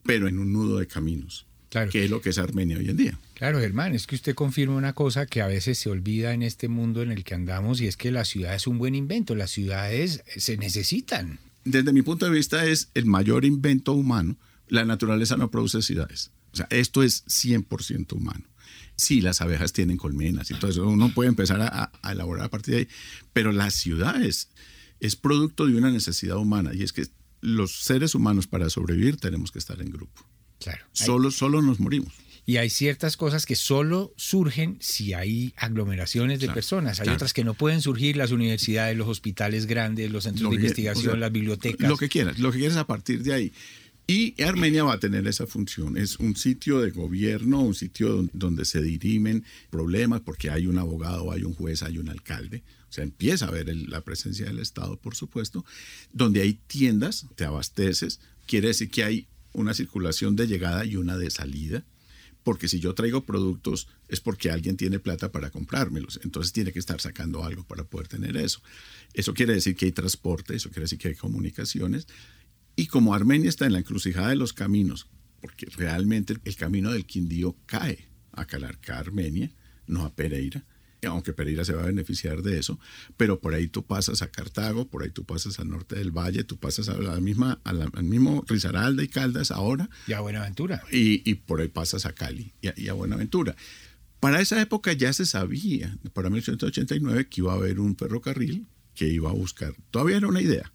[0.04, 1.46] pero en un nudo de caminos.
[1.70, 1.92] Claro.
[1.92, 3.20] que es lo que es Armenia hoy en día.
[3.34, 6.70] Claro, Germán, es que usted confirma una cosa que a veces se olvida en este
[6.70, 9.52] mundo en el que andamos y es que la ciudad es un buen invento, las
[9.52, 11.38] ciudades se necesitan.
[11.66, 14.38] Desde mi punto de vista es el mayor invento humano.
[14.70, 16.32] La naturaleza no produce ciudades.
[16.56, 18.44] O sea, esto es 100% humano.
[18.96, 20.88] Sí, las abejas tienen colmenas y todo eso.
[20.88, 22.88] Uno puede empezar a, a elaborar a partir de ahí.
[23.34, 24.50] Pero las ciudades
[25.02, 27.06] es producto de una necesidad humana y es que
[27.41, 30.26] los seres humanos para sobrevivir tenemos que estar en grupo.
[30.60, 30.86] Claro.
[30.94, 32.13] Solo, solo nos morimos.
[32.48, 37.00] Y hay ciertas cosas que solo surgen si hay aglomeraciones de Claro, personas.
[37.00, 37.15] Hay claro.
[37.18, 40.62] otras que no pueden surgir, las universidades, los hospitales grandes, los centros Lo de que-
[40.62, 41.89] investigación, o sea, las bibliotecas.
[41.89, 43.54] Lo que quieras, lo que quieras a partir de ahí.
[44.08, 45.98] Y Armenia va a tener esa función.
[45.98, 50.78] Es un sitio de gobierno, un sitio don- donde se dirimen problemas porque hay un
[50.78, 52.62] abogado, hay un juez, hay un alcalde.
[52.88, 55.65] O sea, empieza a ver la presencia del Estado, por supuesto.
[56.13, 58.20] Donde hay tiendas, te abasteces.
[58.46, 61.84] Quiere decir que hay una circulación de llegada y una de salida.
[62.44, 66.20] Porque si yo traigo productos es porque alguien tiene plata para comprármelos.
[66.24, 68.62] Entonces tiene que estar sacando algo para poder tener eso.
[69.15, 72.06] Eso quiere decir que hay transporte, eso quiere decir que hay comunicaciones.
[72.76, 75.08] Y como Armenia está en la encrucijada de los caminos,
[75.42, 79.52] porque realmente el camino del Quindío cae a Calarcá, Armenia,
[79.88, 80.66] no a Pereira,
[81.08, 82.80] aunque Pereira se va a beneficiar de eso,
[83.16, 86.44] pero por ahí tú pasas a Cartago, por ahí tú pasas al norte del valle,
[86.44, 90.22] tú pasas a la misma, a la- al mismo Risaralda y Caldas ahora, Y a
[90.22, 90.82] Buenaventura.
[90.92, 93.56] y, y por ahí pasas a Cali y a, y a Buenaventura.
[94.20, 99.08] Para esa época ya se sabía, para 1889, que iba a haber un ferrocarril que
[99.08, 99.76] iba a buscar.
[99.92, 100.74] Todavía era una idea,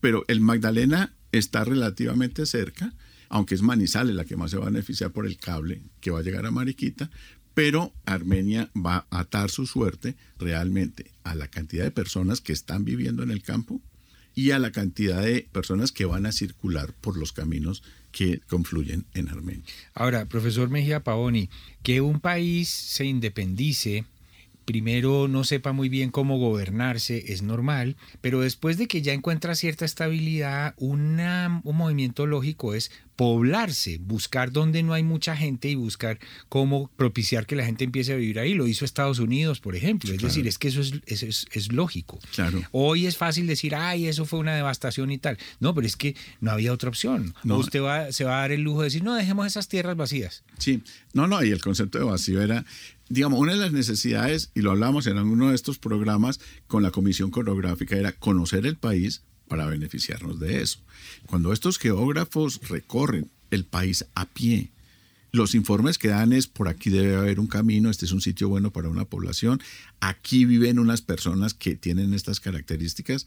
[0.00, 2.92] pero el Magdalena está relativamente cerca,
[3.28, 6.20] aunque es Manizales la que más se va a beneficiar por el cable que va
[6.20, 7.10] a llegar a Mariquita,
[7.54, 12.84] pero Armenia va a atar su suerte realmente a la cantidad de personas que están
[12.84, 13.80] viviendo en el campo
[14.34, 19.06] y a la cantidad de personas que van a circular por los caminos que confluyen
[19.14, 19.64] en Armenia.
[19.94, 21.48] Ahora, profesor Mejía Paoni,
[21.82, 24.04] que un país se independice,
[24.66, 29.54] primero no sepa muy bien cómo gobernarse, es normal, pero después de que ya encuentra
[29.54, 35.74] cierta estabilidad, una- un movimiento lógico es poblarse, buscar donde no hay mucha gente y
[35.74, 36.18] buscar
[36.50, 38.52] cómo propiciar que la gente empiece a vivir ahí.
[38.52, 40.10] Lo hizo Estados Unidos, por ejemplo.
[40.10, 40.28] Es Claro.
[40.28, 42.18] decir, es que eso es, eso es- es lógico.
[42.34, 42.62] Claro.
[42.72, 45.38] Hoy es fácil decir, ay, eso fue una devastación y tal.
[45.60, 47.34] No, pero es que no había otra opción.
[47.42, 47.56] No.
[47.56, 50.44] Usted va, se va a dar el lujo de decir, no, dejemos esas tierras vacías.
[50.58, 50.82] Sí,
[51.14, 52.66] no, no, y el concepto de vacío era,
[53.08, 56.90] digamos, una de las necesidades, y lo hablamos en alguno de estos programas con la
[56.90, 60.80] Comisión Coreográfica, era conocer el país para beneficiarnos de eso.
[61.26, 64.72] Cuando estos geógrafos recorren el país a pie,
[65.32, 68.48] los informes que dan es por aquí debe haber un camino, este es un sitio
[68.48, 69.60] bueno para una población,
[70.00, 73.26] aquí viven unas personas que tienen estas características.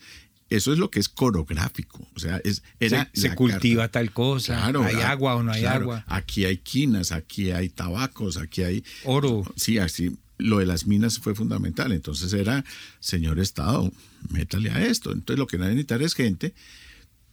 [0.50, 4.00] Eso es lo que es coreográfico, o sea, es era se, cultiva carta.
[4.00, 5.82] tal cosa, Claro, hay agua o no hay claro.
[5.82, 9.44] agua, Aquí hay quinas, aquí hay tabacos, aquí hay oro.
[9.56, 11.92] Sí, así lo de las minas fue fundamental.
[11.92, 12.66] Entonces era,
[13.00, 13.92] señor Estado,
[14.30, 15.12] métale a esto.
[15.12, 16.54] Entonces lo que nadie necesita es gente,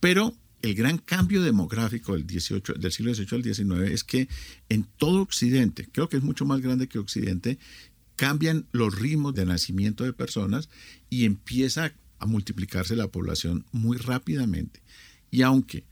[0.00, 4.28] pero el gran cambio demográfico del, 18, del siglo XVIII al XIX es que
[4.68, 7.58] en todo Occidente, creo que es mucho más grande que Occidente,
[8.16, 10.68] cambian los ritmos de nacimiento de personas
[11.10, 14.82] y empieza a multiplicarse la población muy rápidamente.
[15.30, 15.84] Y aunque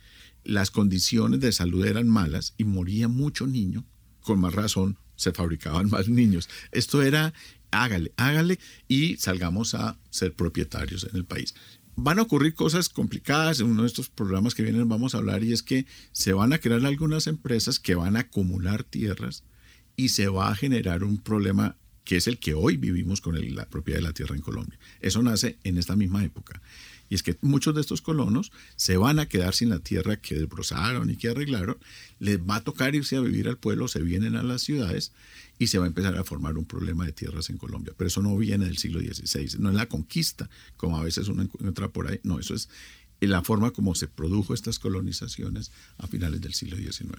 [0.44, 3.84] las condiciones de salud eran malas y moría mucho niño,
[4.20, 6.48] con más razón se fabricaban más niños.
[6.72, 7.32] Esto era,
[7.70, 8.58] hágale, hágale
[8.88, 11.54] y salgamos a ser propietarios en el país.
[11.96, 15.44] Van a ocurrir cosas complicadas en uno de estos programas que vienen vamos a hablar
[15.44, 19.44] y es que se van a crear algunas empresas que van a acumular tierras
[19.96, 23.68] y se va a generar un problema que es el que hoy vivimos con la
[23.68, 24.78] propiedad de la tierra en Colombia.
[25.00, 26.60] Eso nace en esta misma época.
[27.08, 30.36] Y es que muchos de estos colonos se van a quedar sin la tierra que
[30.36, 31.76] desbrozaron y que arreglaron,
[32.18, 35.12] les va a tocar irse a vivir al pueblo, se vienen a las ciudades
[35.58, 37.94] y se va a empezar a formar un problema de tierras en Colombia.
[37.96, 41.42] Pero eso no viene del siglo XVI, no es la conquista, como a veces uno
[41.42, 42.68] encuentra por ahí, no, eso es
[43.20, 47.12] la forma como se produjo estas colonizaciones a finales del siglo XIX.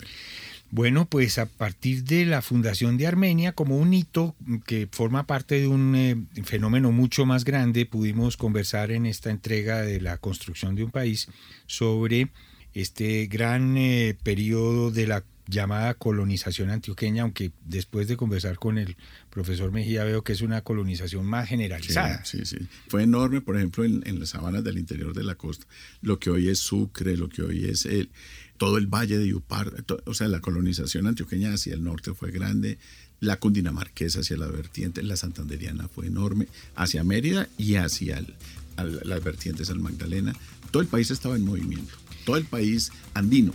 [0.72, 5.60] Bueno, pues a partir de la fundación de Armenia, como un hito que forma parte
[5.60, 10.76] de un eh, fenómeno mucho más grande, pudimos conversar en esta entrega de la construcción
[10.76, 11.30] de un país
[11.66, 12.30] sobre
[12.74, 18.98] este gran eh, periodo de la llamada colonización antioqueña, aunque después de conversar con el
[19.30, 22.26] profesor Mejía veo que es una colonización más generalizada.
[22.26, 22.68] Sí, sí, sí.
[22.88, 25.68] Fue enorme, por ejemplo, en, en las sabanas del interior de la costa.
[26.02, 28.10] Lo que hoy es Sucre, lo que hoy es el,
[28.58, 29.84] todo el valle de Yupar.
[29.84, 32.78] to- o sea, la colonización antioqueña hacia el norte fue grande.
[33.20, 36.48] La cundinamarquesa hacia la vertiente, la santanderiana fue enorme.
[36.76, 38.36] Hacia Mérida y hacia el-
[38.78, 40.34] al- las vertientes al Magdalena.
[40.72, 41.94] Todo el país estaba en movimiento.
[42.26, 43.54] Todo el país andino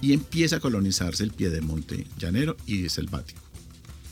[0.00, 3.40] y empieza a colonizarse el piedemonte llanero y selvático.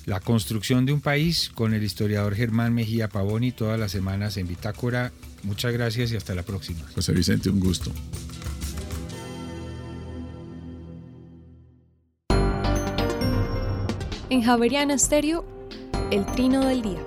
[0.07, 4.49] La construcción de un país con el historiador Germán Mejía Pavoni todas las semanas en
[4.49, 5.13] Bitácora.
[5.43, 6.81] Muchas gracias y hasta la próxima.
[6.95, 7.93] José Vicente, un gusto.
[14.31, 15.45] En Javeriana Stereo,
[16.13, 17.01] el trino del día.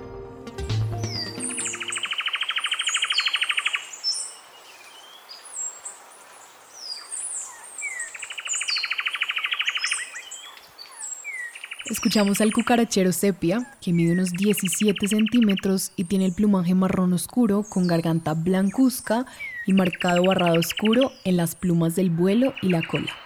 [11.86, 17.64] Escuchamos al cucarachero sepia, que mide unos 17 centímetros y tiene el plumaje marrón oscuro
[17.66, 19.24] con garganta blancuzca
[19.64, 23.23] y marcado barrado oscuro en las plumas del vuelo y la cola.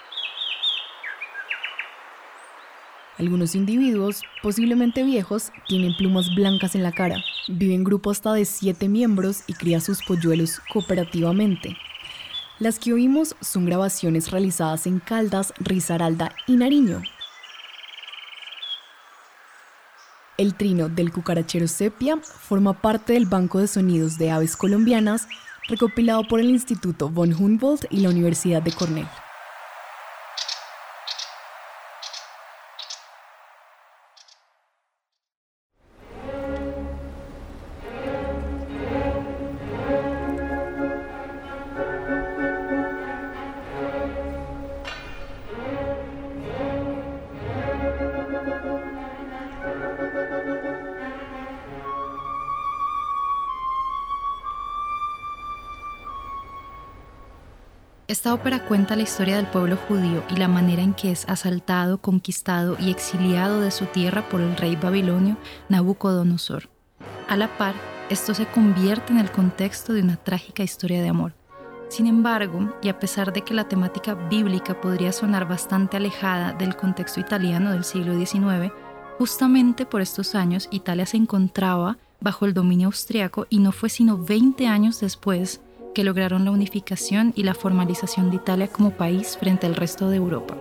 [3.18, 7.16] Algunos individuos, posiblemente viejos, tienen plumas blancas en la cara.
[7.48, 11.76] Vive en grupo hasta de 7 miembros y cría sus polluelos cooperativamente.
[12.60, 17.02] Las que oímos son grabaciones realizadas en Caldas, Risaralda y Nariño,
[20.38, 25.26] El trino del cucarachero sepia forma parte del Banco de Sonidos de Aves Colombianas
[25.66, 29.08] recopilado por el Instituto von Humboldt y la Universidad de Cornell.
[58.28, 61.96] Esta ópera cuenta la historia del pueblo judío y la manera en que es asaltado,
[61.96, 65.38] conquistado y exiliado de su tierra por el rey babilonio
[65.70, 66.68] Nabucodonosor.
[67.26, 67.74] A la par,
[68.10, 71.32] esto se convierte en el contexto de una trágica historia de amor.
[71.88, 76.76] Sin embargo, y a pesar de que la temática bíblica podría sonar bastante alejada del
[76.76, 78.70] contexto italiano del siglo XIX,
[79.16, 84.18] justamente por estos años Italia se encontraba bajo el dominio austriaco y no fue sino
[84.18, 85.62] 20 años después
[85.94, 90.16] que lograron la unificación y la formalización de Italia como país frente al resto de
[90.16, 90.56] Europa.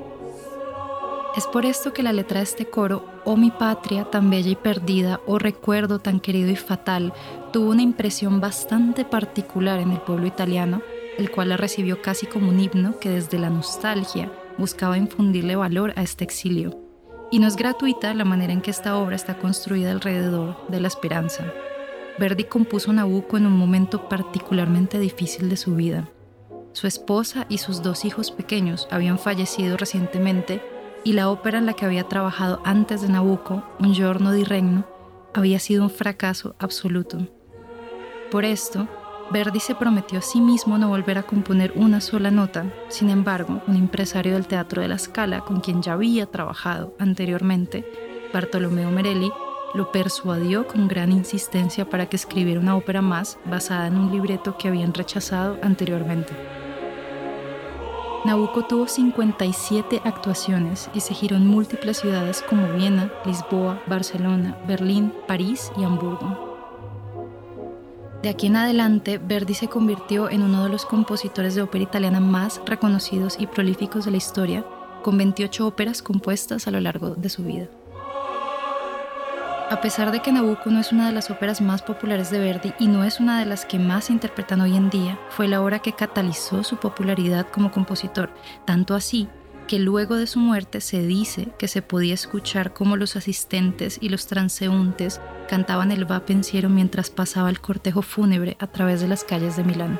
[1.37, 4.55] Es por esto que la letra de este coro, Oh mi patria tan bella y
[4.55, 7.13] perdida, oh recuerdo tan querido y fatal,
[7.53, 10.81] tuvo una impresión bastante particular en el pueblo italiano,
[11.17, 15.93] el cual la recibió casi como un himno que desde la nostalgia buscaba infundirle valor
[15.95, 16.75] a este exilio.
[17.29, 20.87] Y no es gratuita la manera en que esta obra está construida alrededor de la
[20.87, 21.45] esperanza.
[22.19, 26.10] Verdi compuso Nabucco en un momento particularmente difícil de su vida.
[26.73, 30.62] Su esposa y sus dos hijos pequeños habían fallecido recientemente
[31.03, 34.86] y la ópera en la que había trabajado antes de Nabucco, Un giorno di regno,
[35.34, 37.27] había sido un fracaso absoluto.
[38.32, 38.88] Por esto,
[39.32, 42.71] Verdi se prometió a sí mismo no volver a componer una sola nota.
[42.88, 47.86] Sin embargo, un empresario del Teatro de la Scala, con quien ya había trabajado anteriormente,
[48.34, 49.32] Bartolomeo Merelli,
[49.73, 54.58] lo persuadió con gran insistencia para que escribiera una ópera más basada en un libreto
[54.58, 56.34] que habían rechazado anteriormente.
[58.25, 65.13] Nabucco tuvo 57 actuaciones y se giró en múltiples ciudades como Viena, Lisboa, Barcelona, Berlín,
[65.27, 66.47] París y Hamburgo.
[68.21, 72.19] De aquí en adelante, Verdi se convirtió en uno de los compositores de ópera italiana
[72.19, 74.65] más reconocidos y prolíficos de la historia,
[75.03, 77.67] con 28 óperas compuestas a lo largo de su vida.
[79.69, 82.73] A pesar de que Nabucco no es una de las óperas más populares de Verdi
[82.80, 85.62] y no es una de las que más se interpretan hoy en día, fue la
[85.62, 88.30] obra que catalizó su popularidad como compositor,
[88.63, 89.27] tanto así
[89.67, 94.08] que luego de su muerte se dice que se podía escuchar cómo los asistentes y
[94.08, 99.25] los transeúntes cantaban el va pensiero mientras pasaba el cortejo fúnebre a través de las
[99.25, 99.99] calles de Milán.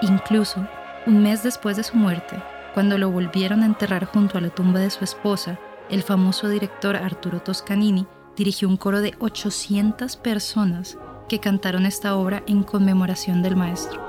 [0.00, 0.66] Incluso,
[1.06, 4.80] un mes después de su muerte, cuando lo volvieron a enterrar junto a la tumba
[4.80, 5.58] de su esposa,
[5.90, 8.06] el famoso director Arturo Toscanini
[8.40, 10.96] dirigió un coro de 800 personas
[11.28, 14.00] que cantaron esta obra en conmemoración del maestro.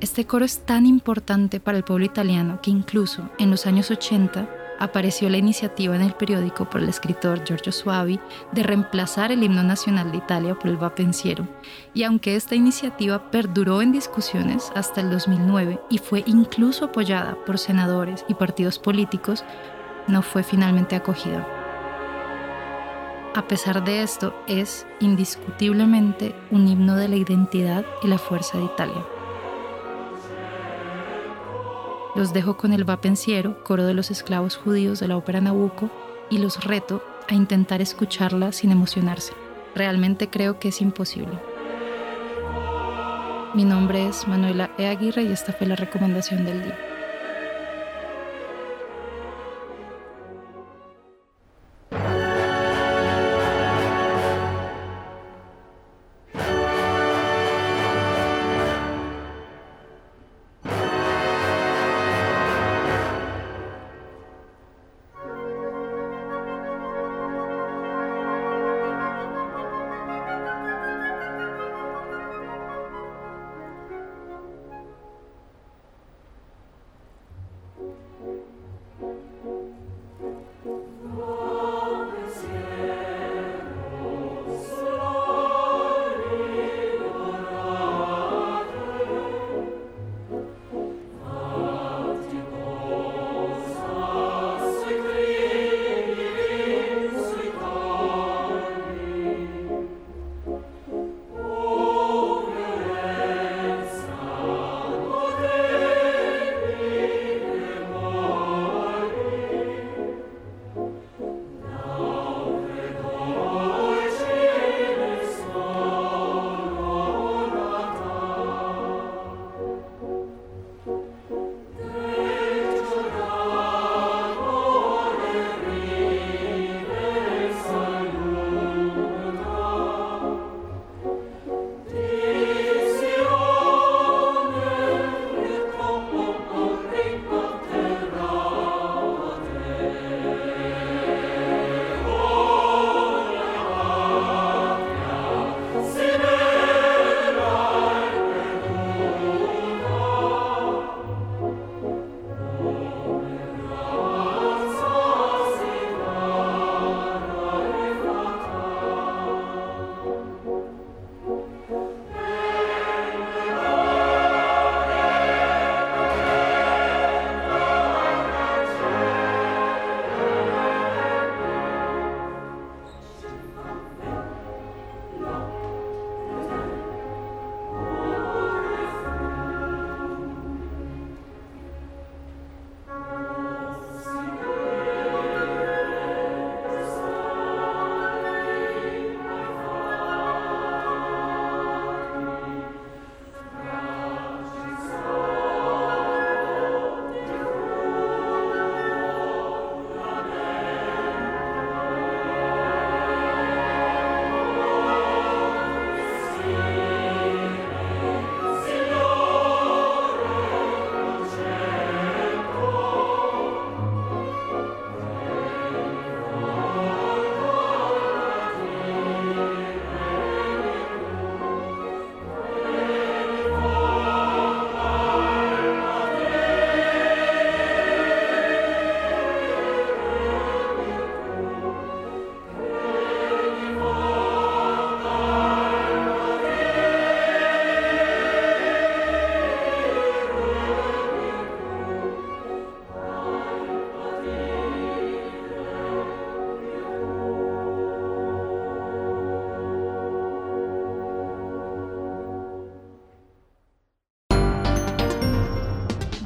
[0.00, 4.48] Este coro es tan importante para el pueblo italiano que incluso en los años 80
[4.78, 8.20] apareció la iniciativa en el periódico por el escritor Giorgio Suavi
[8.52, 11.48] de reemplazar el himno nacional de Italia por el Va Pensiero.
[11.92, 17.58] Y aunque esta iniciativa perduró en discusiones hasta el 2009 y fue incluso apoyada por
[17.58, 19.44] senadores y partidos políticos,
[20.08, 21.46] no fue finalmente acogida.
[23.34, 28.64] A pesar de esto, es indiscutiblemente un himno de la identidad y la fuerza de
[28.64, 29.06] Italia.
[32.16, 35.90] Los dejo con el Va Pensiero, coro de los esclavos judíos de la ópera Nabucco,
[36.30, 39.34] y los reto a intentar escucharla sin emocionarse.
[39.74, 41.38] Realmente creo que es imposible.
[43.54, 44.86] Mi nombre es Manuela E.
[44.86, 46.87] Aguirre y esta fue la recomendación del día.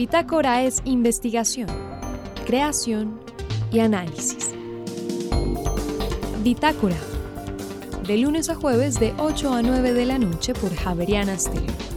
[0.03, 1.69] Bitácora es investigación,
[2.45, 3.21] creación
[3.71, 4.51] y análisis.
[6.43, 6.97] Bitácora.
[8.05, 11.92] De lunes a jueves de 8 a 9 de la noche por Javeriana Stereo.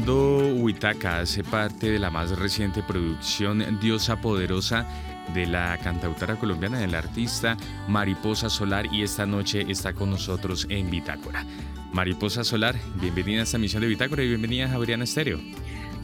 [0.00, 4.86] Huitaca, hace parte de la más reciente producción Diosa Poderosa
[5.34, 10.90] de la cantautora colombiana, del artista Mariposa Solar, y esta noche está con nosotros en
[10.90, 11.44] Bitácora.
[11.92, 15.38] Mariposa Solar, bienvenida a esta misión de Bitácora y bienvenida a Javeriana Estéreo.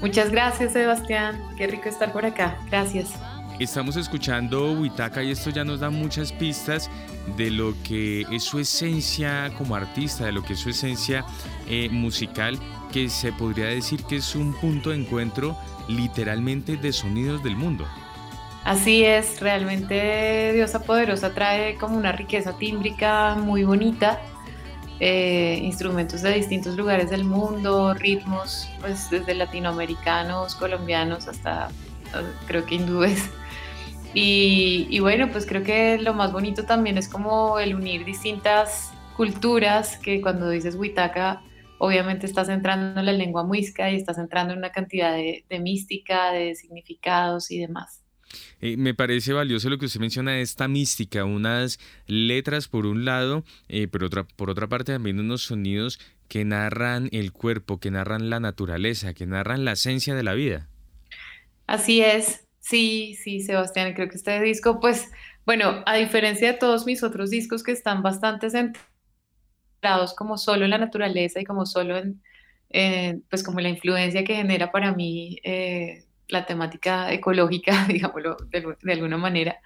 [0.01, 1.41] Muchas gracias, Sebastián.
[1.57, 2.59] Qué rico estar por acá.
[2.67, 3.15] Gracias.
[3.59, 6.89] Estamos escuchando Huitaca y esto ya nos da muchas pistas
[7.37, 11.25] de lo que es su esencia como artista, de lo que es su esencia
[11.69, 12.57] eh, musical,
[12.93, 15.57] que se podría decir que es un punto de encuentro
[15.89, 17.85] literalmente de sonidos del mundo.
[18.63, 24.21] Así es, realmente Diosa Poderosa trae como una riqueza tímbrica muy bonita,
[25.01, 31.71] eh, instrumentos de distintos lugares del mundo, ritmos pues desde latinoamericanos, colombianos hasta
[32.47, 33.29] creo que hindúes.
[34.15, 39.99] Y, bueno, pues creo que lo más bonito también es como el unir distintas culturas,
[39.99, 41.43] que cuando dices Huitaca,
[41.79, 46.33] obviamente estás entrando en la lengua muisca y estás entrando en una cantidad de, mística,
[46.33, 48.03] de significados y demás.
[48.61, 53.05] Eh, me parece valioso lo que usted menciona de esta mística, unas letras por un
[53.05, 55.99] lado, eh, pero otra, por otra parte también unos sonidos
[56.29, 60.69] que narran el cuerpo, que narran la naturaleza, que narran la esencia de la vida.
[61.67, 65.11] Así es, Sí, sí, Sebastián, creo que este disco, pues,
[65.47, 70.71] bueno, a diferencia de todos mis otros discos que están bastante centrados como solo en
[70.71, 76.05] la naturaleza y como solo en, pues, como la influencia que genera para mí eh,
[76.29, 79.61] la temática ecológica, digámoslo de, de alguna manera.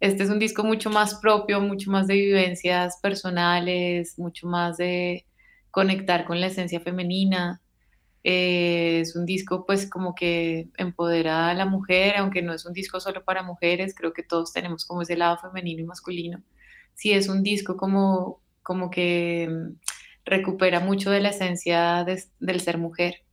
[0.00, 5.26] Este es un disco mucho más propio, mucho más de vivencias personales, mucho más de
[5.70, 7.60] conectar con la esencia femenina.
[8.24, 12.72] Eh, es un disco pues como que empodera a la mujer, aunque no es un
[12.72, 16.42] disco solo para mujeres, creo que todos tenemos como ese lado femenino y masculino.
[16.94, 19.78] Sí es un disco como, como que mm,
[20.24, 22.04] recupera mucho de la esencia
[22.38, 23.24] del ser mujer.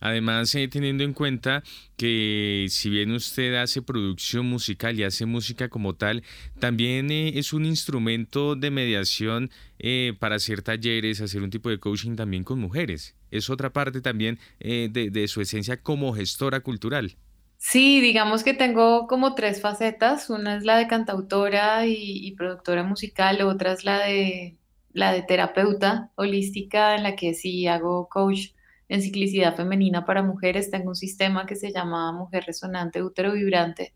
[0.00, 1.62] Además, eh, teniendo en cuenta
[1.96, 6.22] que si bien usted hace producción musical y hace música como tal,
[6.60, 11.78] también eh, es un instrumento de mediación eh, para hacer talleres, hacer un tipo de
[11.78, 13.16] coaching también con mujeres.
[13.30, 17.16] Es otra parte también de, su esencia como gestora cultural.
[17.58, 20.30] Sí, digamos que tengo como tres facetas.
[20.30, 24.56] Una es la de cantautora y, y productora musical, otra es la de,
[24.92, 28.52] la de terapeuta holística, en la que sí hago coach
[28.88, 30.70] en ciclicidad femenina para mujeres.
[30.70, 33.94] Tengo un sistema que se llama Mujer Resonante Útero Vibrante,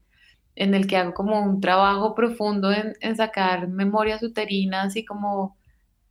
[0.54, 5.56] en el que hago como un trabajo profundo en, sacar memorias uterinas y como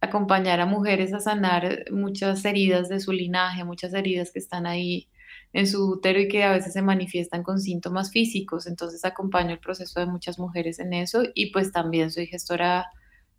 [0.01, 5.07] acompañar a mujeres a sanar muchas heridas de su linaje, muchas heridas que están ahí
[5.53, 8.65] en su útero y que a veces se manifiestan con síntomas físicos.
[8.65, 12.87] Entonces acompaño el proceso de muchas mujeres en eso y pues también soy gestora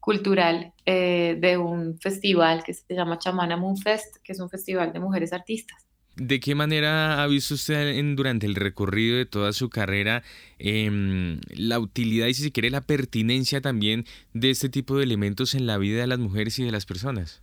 [0.02, 4.92] cultural eh, de un festival que se llama Chamana Moon Fest, que es un festival
[4.92, 5.86] de mujeres artistas.
[6.16, 10.24] ¿De qué manera ha visto usted durante el recorrido de toda su carrera
[10.58, 15.54] em, la utilidad y si se quiere la pertinencia también de este tipo de elementos
[15.54, 17.40] en la vida de las mujeres y de las personas?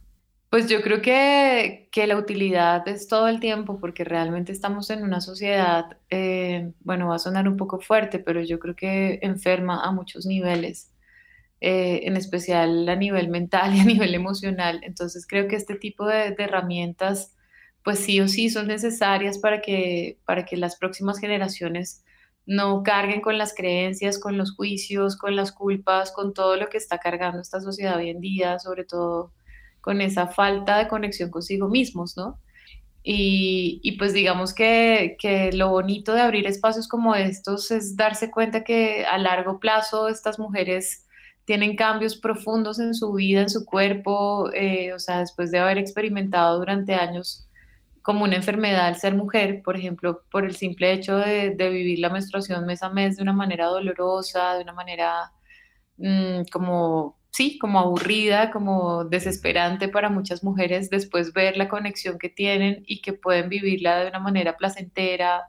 [0.50, 5.04] Pues yo creo que, que la utilidad es todo el tiempo porque realmente estamos en
[5.04, 9.82] una sociedad, eh, bueno, va a sonar un poco fuerte, pero yo creo que enferma
[9.82, 10.89] a muchos niveles.
[11.62, 14.80] Eh, en especial a nivel mental y a nivel emocional.
[14.84, 17.36] Entonces creo que este tipo de, herramientas,
[17.84, 22.04] pues sí o sí son necesarias para que, para que las próximas generaciones
[22.46, 26.78] no carguen con las creencias, con los juicios, con las culpas, con todo lo que
[26.78, 29.34] está cargando esta sociedad hoy en día, sobre todo
[29.82, 32.40] con esa falta de conexión consigo mismos, ¿no?
[33.04, 38.30] Y, y, pues digamos que, que, lo bonito de abrir espacios como estos es darse
[38.30, 41.06] cuenta que a largo plazo estas mujeres
[41.50, 45.80] tienen cambios profundos en su vida, en su cuerpo, eh, o sea, después de haber
[45.80, 47.48] experimentado durante años
[48.04, 52.12] como una enfermedad al ser mujer, por ejemplo, por el simple hecho de, vivir la
[52.12, 55.32] menstruación mes a mes de una manera dolorosa, de una manera
[55.98, 62.30] mm, como, sí, como aburrida, como desesperante para muchas mujeres, después ver la conexión que
[62.30, 65.46] tienen y que pueden vivirla de una manera placentera,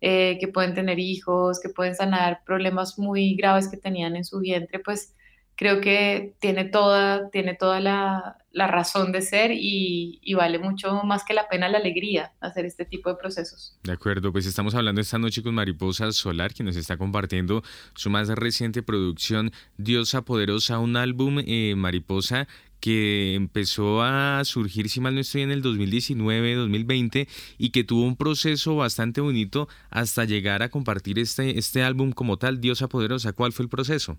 [0.00, 4.38] eh, que pueden tener hijos, que pueden sanar problemas muy graves que tenían en su
[4.38, 5.16] vientre, pues
[5.60, 11.34] creo que tiene toda, tiene toda la, razón de ser y, vale mucho más que
[11.34, 13.78] la pena la alegría hacer este tipo de procesos.
[13.82, 17.62] De acuerdo, pues estamos hablando esta noche con Mariposa Solar, que nos está compartiendo
[17.94, 22.48] su más reciente producción, Diosa Poderosa, un álbum, eh, Mariposa,
[22.80, 28.16] que empezó a surgir, si mal no estoy, en el 2019-2020 y que tuvo un
[28.16, 33.34] proceso bastante bonito hasta llegar a compartir este, este álbum como tal, Diosa Poderosa.
[33.34, 34.18] ¿Cuál fue el proceso?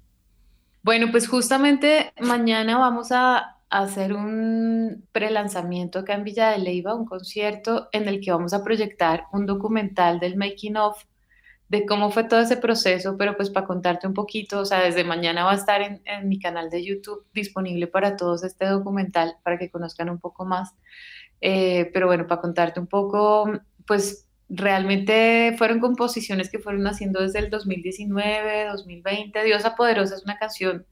[0.83, 7.05] Bueno, pues justamente mañana vamos a hacer un prelanzamiento acá en Villa de Leyva, un
[7.05, 11.03] concierto en el que vamos a proyectar un documental del making of
[11.69, 15.05] de cómo fue todo ese proceso, pero pues para contarte un poquito, o sea, desde
[15.05, 19.57] mañana va a estar en, mi canal de YouTube disponible para todos este documental, para
[19.57, 20.75] que conozcan un poco más.
[21.39, 23.49] Eh, pero bueno, para contarte un poco,
[23.87, 29.43] pues realmente fueron composiciones que fueron haciendo desde el 2019, 2020.
[29.43, 30.85] Diosa Poderosa es una canción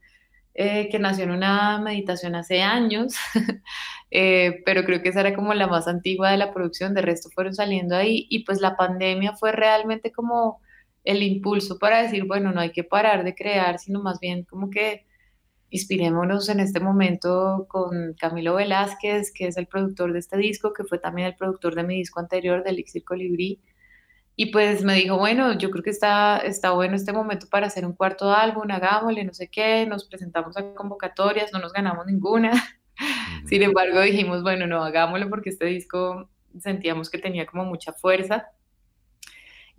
[0.54, 3.14] eh, que nació en una meditación hace años,
[4.10, 7.28] eh, pero creo que esa era como la más antigua de la producción, de resto
[7.30, 10.60] fueron saliendo ahí y pues la pandemia fue realmente como
[11.04, 14.70] el impulso para decir, bueno, no hay que parar de crear, sino más bien como
[14.70, 15.06] que
[15.70, 20.84] inspirémonos en este momento con Camilo Velázquez, que es el productor de este disco, que
[20.84, 23.60] fue también el productor de mi disco anterior, de Elixir Colibrí.
[24.36, 27.86] Y pues me dijo, bueno, yo creo que está, está bueno este momento para hacer
[27.86, 32.52] un cuarto álbum, hagámosle, no sé qué, nos presentamos a convocatorias, no nos ganamos ninguna.
[33.46, 38.48] Sin embargo, dijimos, bueno, no, hagámoslo porque este disco sentíamos que tenía como mucha fuerza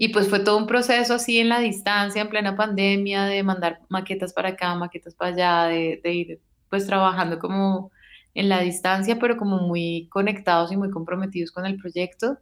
[0.03, 3.81] y pues fue todo un proceso así en la distancia, en plena pandemia, de mandar
[3.87, 6.41] maquetas para acá, maquetas para allá, de, ir
[6.71, 7.91] pues trabajando como
[8.33, 12.39] en la distancia, pero como muy conectados y muy comprometidos con el proyecto.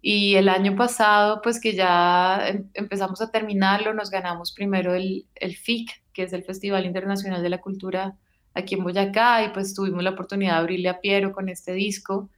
[0.00, 5.26] Y el año pasado, pues que ya em, empezamos a terminarlo, nos ganamos primero el,
[5.34, 8.16] el FIC, que es el Festival Internacional de la Cultura
[8.54, 12.30] aquí en Boyacá, y pues tuvimos la oportunidad de abrirle a Piero con este disco.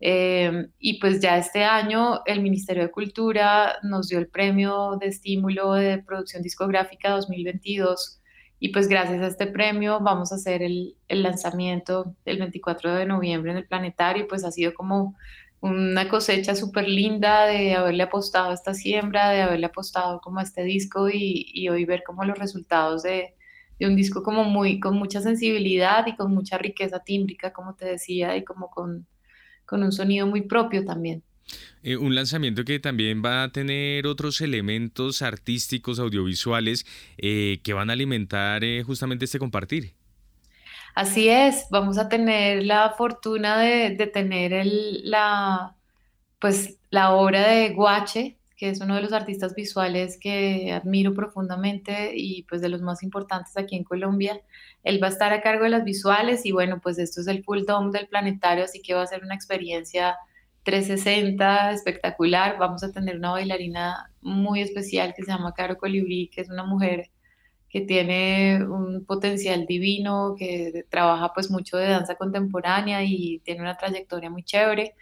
[0.00, 5.06] Eh, y pues ya este año el Ministerio de Cultura nos dio el premio de
[5.06, 8.20] estímulo de producción discográfica 2022
[8.58, 13.06] y pues gracias a este premio vamos a hacer el, el lanzamiento el 24 de
[13.06, 15.16] noviembre en el planetario pues ha sido como
[15.60, 20.42] una cosecha súper linda de haberle apostado a esta siembra, de haberle apostado como a
[20.42, 23.34] este disco y, y hoy ver como los resultados de,
[23.78, 27.86] de, un disco como muy, con mucha sensibilidad y con mucha riqueza tímbrica, como te
[27.86, 29.06] decía, y como con,
[29.66, 31.22] con un sonido muy propio también.
[31.82, 36.84] Eh, un lanzamiento que también va a tener otros elementos artísticos, audiovisuales,
[37.18, 39.94] eh, que van a alimentar eh, justamente este compartir.
[40.94, 45.76] Así es, vamos a tener la fortuna de, tener el, la,
[46.40, 52.12] pues, la obra de Guache, que es uno de los artistas visuales que admiro profundamente
[52.14, 54.40] y pues de los más importantes aquí en Colombia.
[54.82, 57.44] Él va a estar a cargo de las visuales y bueno, pues esto es el
[57.44, 60.16] full dome del planetario, así que va a ser una experiencia
[60.62, 62.56] 360 espectacular.
[62.58, 66.64] Vamos a tener una bailarina muy especial que se llama Caro Colibrí, que es una
[66.64, 67.10] mujer
[67.68, 73.76] que tiene un potencial divino, que trabaja pues mucho de danza contemporánea y tiene una
[73.76, 74.94] trayectoria muy chévere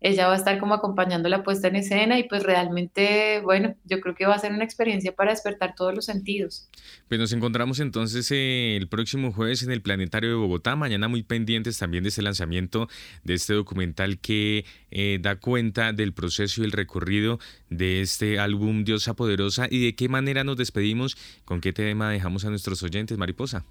[0.00, 4.00] ella va a estar como acompañando la puesta en escena y pues realmente, bueno, yo
[4.00, 6.68] creo que va a ser una experiencia para despertar todos los sentidos.
[7.08, 11.22] Pues nos encontramos entonces eh, el próximo jueves en el Planetario de Bogotá, mañana muy
[11.22, 12.88] pendientes también de este lanzamiento
[13.24, 17.38] de este documental que eh, da cuenta del proceso y el recorrido
[17.68, 22.44] de este álbum Diosa Poderosa y de qué manera nos despedimos, con qué tema dejamos
[22.44, 23.64] a nuestros oyentes, Mariposa.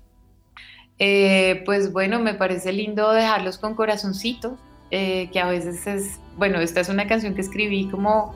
[0.99, 4.59] Eh, pues bueno, me parece lindo dejarlos con corazoncito,
[4.91, 8.35] eh, que a veces es, bueno, esta es una canción que escribí como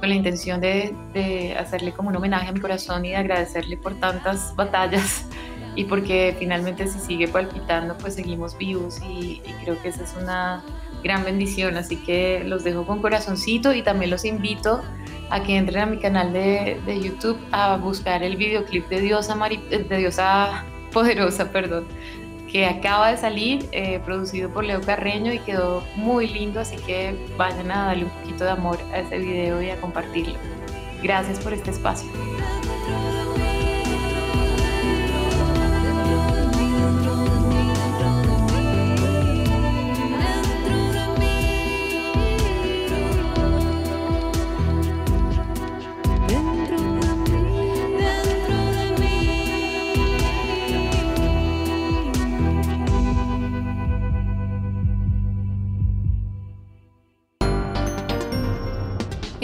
[0.00, 3.76] con la intención de, de, hacerle como un homenaje a mi corazón y de agradecerle
[3.76, 5.26] por tantas batallas.
[5.76, 10.64] Y porque finalmente si sigue palpitando pues seguimos vivos y, creo que esa es una
[11.04, 14.82] gran bendición, así que los dejo con corazoncito y también los invito
[15.30, 19.36] a que entren a mi canal de, de YouTube a buscar el videoclip de Diosa,
[19.70, 21.86] de Diosa Poderosa, perdón,
[22.50, 27.14] que acaba de salir, eh, producido por Leo Carreño y quedó muy lindo, así que
[27.36, 30.34] vayan a darle un poquito de amor a ese video y a compartirlo.
[31.02, 32.10] Gracias por este espacio.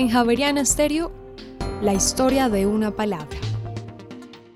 [0.07, 1.13] En Javeriana Stereo,
[1.83, 3.37] la historia de una palabra.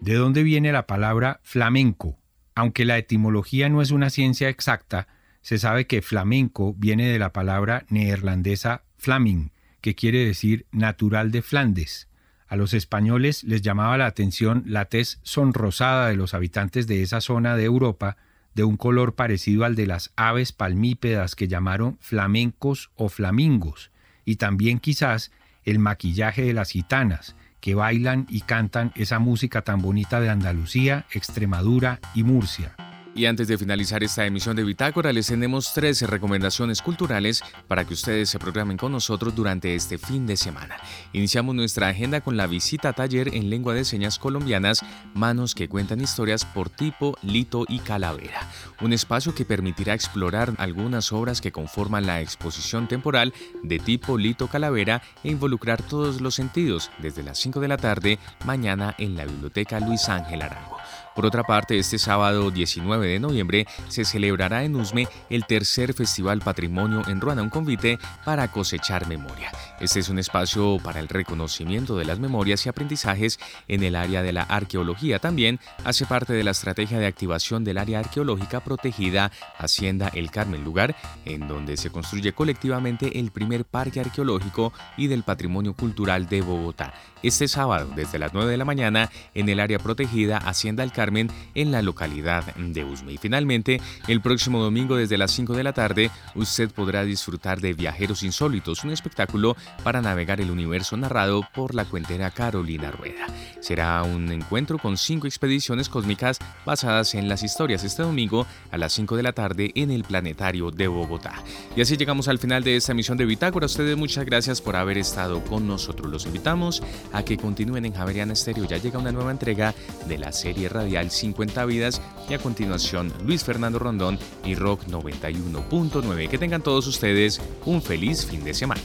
[0.01, 2.17] ¿De dónde viene la palabra flamenco?
[2.55, 5.09] Aunque la etimología no es una ciencia exacta,
[5.41, 11.43] se sabe que flamenco viene de la palabra neerlandesa flaming, que quiere decir natural de
[11.43, 12.09] Flandes.
[12.47, 17.21] A los españoles les llamaba la atención la tez sonrosada de los habitantes de esa
[17.21, 18.19] zona de Europa,
[18.55, 23.91] de un color parecido al de las aves palmípedas que llamaron flamencos o flamingos,
[24.25, 25.33] y también quizás
[25.71, 31.07] el maquillaje de las gitanas, que bailan y cantan esa música tan bonita de Andalucía,
[31.13, 32.90] Extremadura y Murcia.
[33.13, 37.95] Y antes de finalizar esta emisión de Bitácora, les tenemos 13 recomendaciones culturales para que
[37.95, 40.77] ustedes se programen con nosotros durante este fin de semana.
[41.13, 44.81] Iniciamos nuestra agenda con la visita a taller en lengua de señas colombianas,
[45.13, 48.49] Manos que cuentan historias por tipo, lito y calavera.
[48.81, 53.35] Un espacio que permitirá explorar algunas obras que conforman la exposición temporal
[53.65, 58.19] de tipo, lito, calavera e involucrar todos los sentidos desde las 5 de la tarde
[58.45, 60.79] mañana en la Biblioteca Luis Ángel Arango.
[61.15, 66.41] Por otra parte, este sábado 19 de noviembre se celebrará en Usme el tercer Festival
[66.41, 69.51] Patrimonio en Ruana, un convite para cosechar memoria.
[69.81, 74.23] Este es un espacio para el reconocimiento de las memorias y aprendizajes en el área
[74.23, 75.21] de la arqueología.
[75.21, 80.65] También hace parte de la estrategia de activación del área arqueológica protegida Hacienda El Carmen,
[80.65, 86.43] lugar en donde se construye colectivamente el primer parque arqueológico y del patrimonio cultural de
[86.43, 86.93] Bogotá.
[87.23, 91.31] Este sábado, desde las 9 de la mañana, en el área protegida Hacienda El Carmen,
[91.55, 93.15] en la localidad de Usme.
[93.15, 97.73] Y finalmente, el próximo domingo, desde las 5 de la tarde, usted podrá disfrutar de
[97.73, 103.27] Viajeros Insólitos, un espectáculo para navegar el universo narrado por la cuentera Carolina Rueda.
[103.61, 108.93] Será un encuentro con cinco expediciones cósmicas basadas en las historias este domingo a las
[108.93, 111.35] 5 de la tarde en el Planetario de Bogotá.
[111.77, 113.67] Y así llegamos al final de esta emisión de Bitácora.
[113.67, 116.11] ustedes muchas gracias por haber estado con nosotros.
[116.11, 118.65] Los invitamos a que continúen en Javeriana Estéreo.
[118.65, 119.75] Ya llega una nueva entrega
[120.07, 126.29] de la serie radial 50 vidas y a continuación Luis Fernando Rondón y Rock 91.9.
[126.29, 128.83] Que tengan todos ustedes un feliz fin de semana.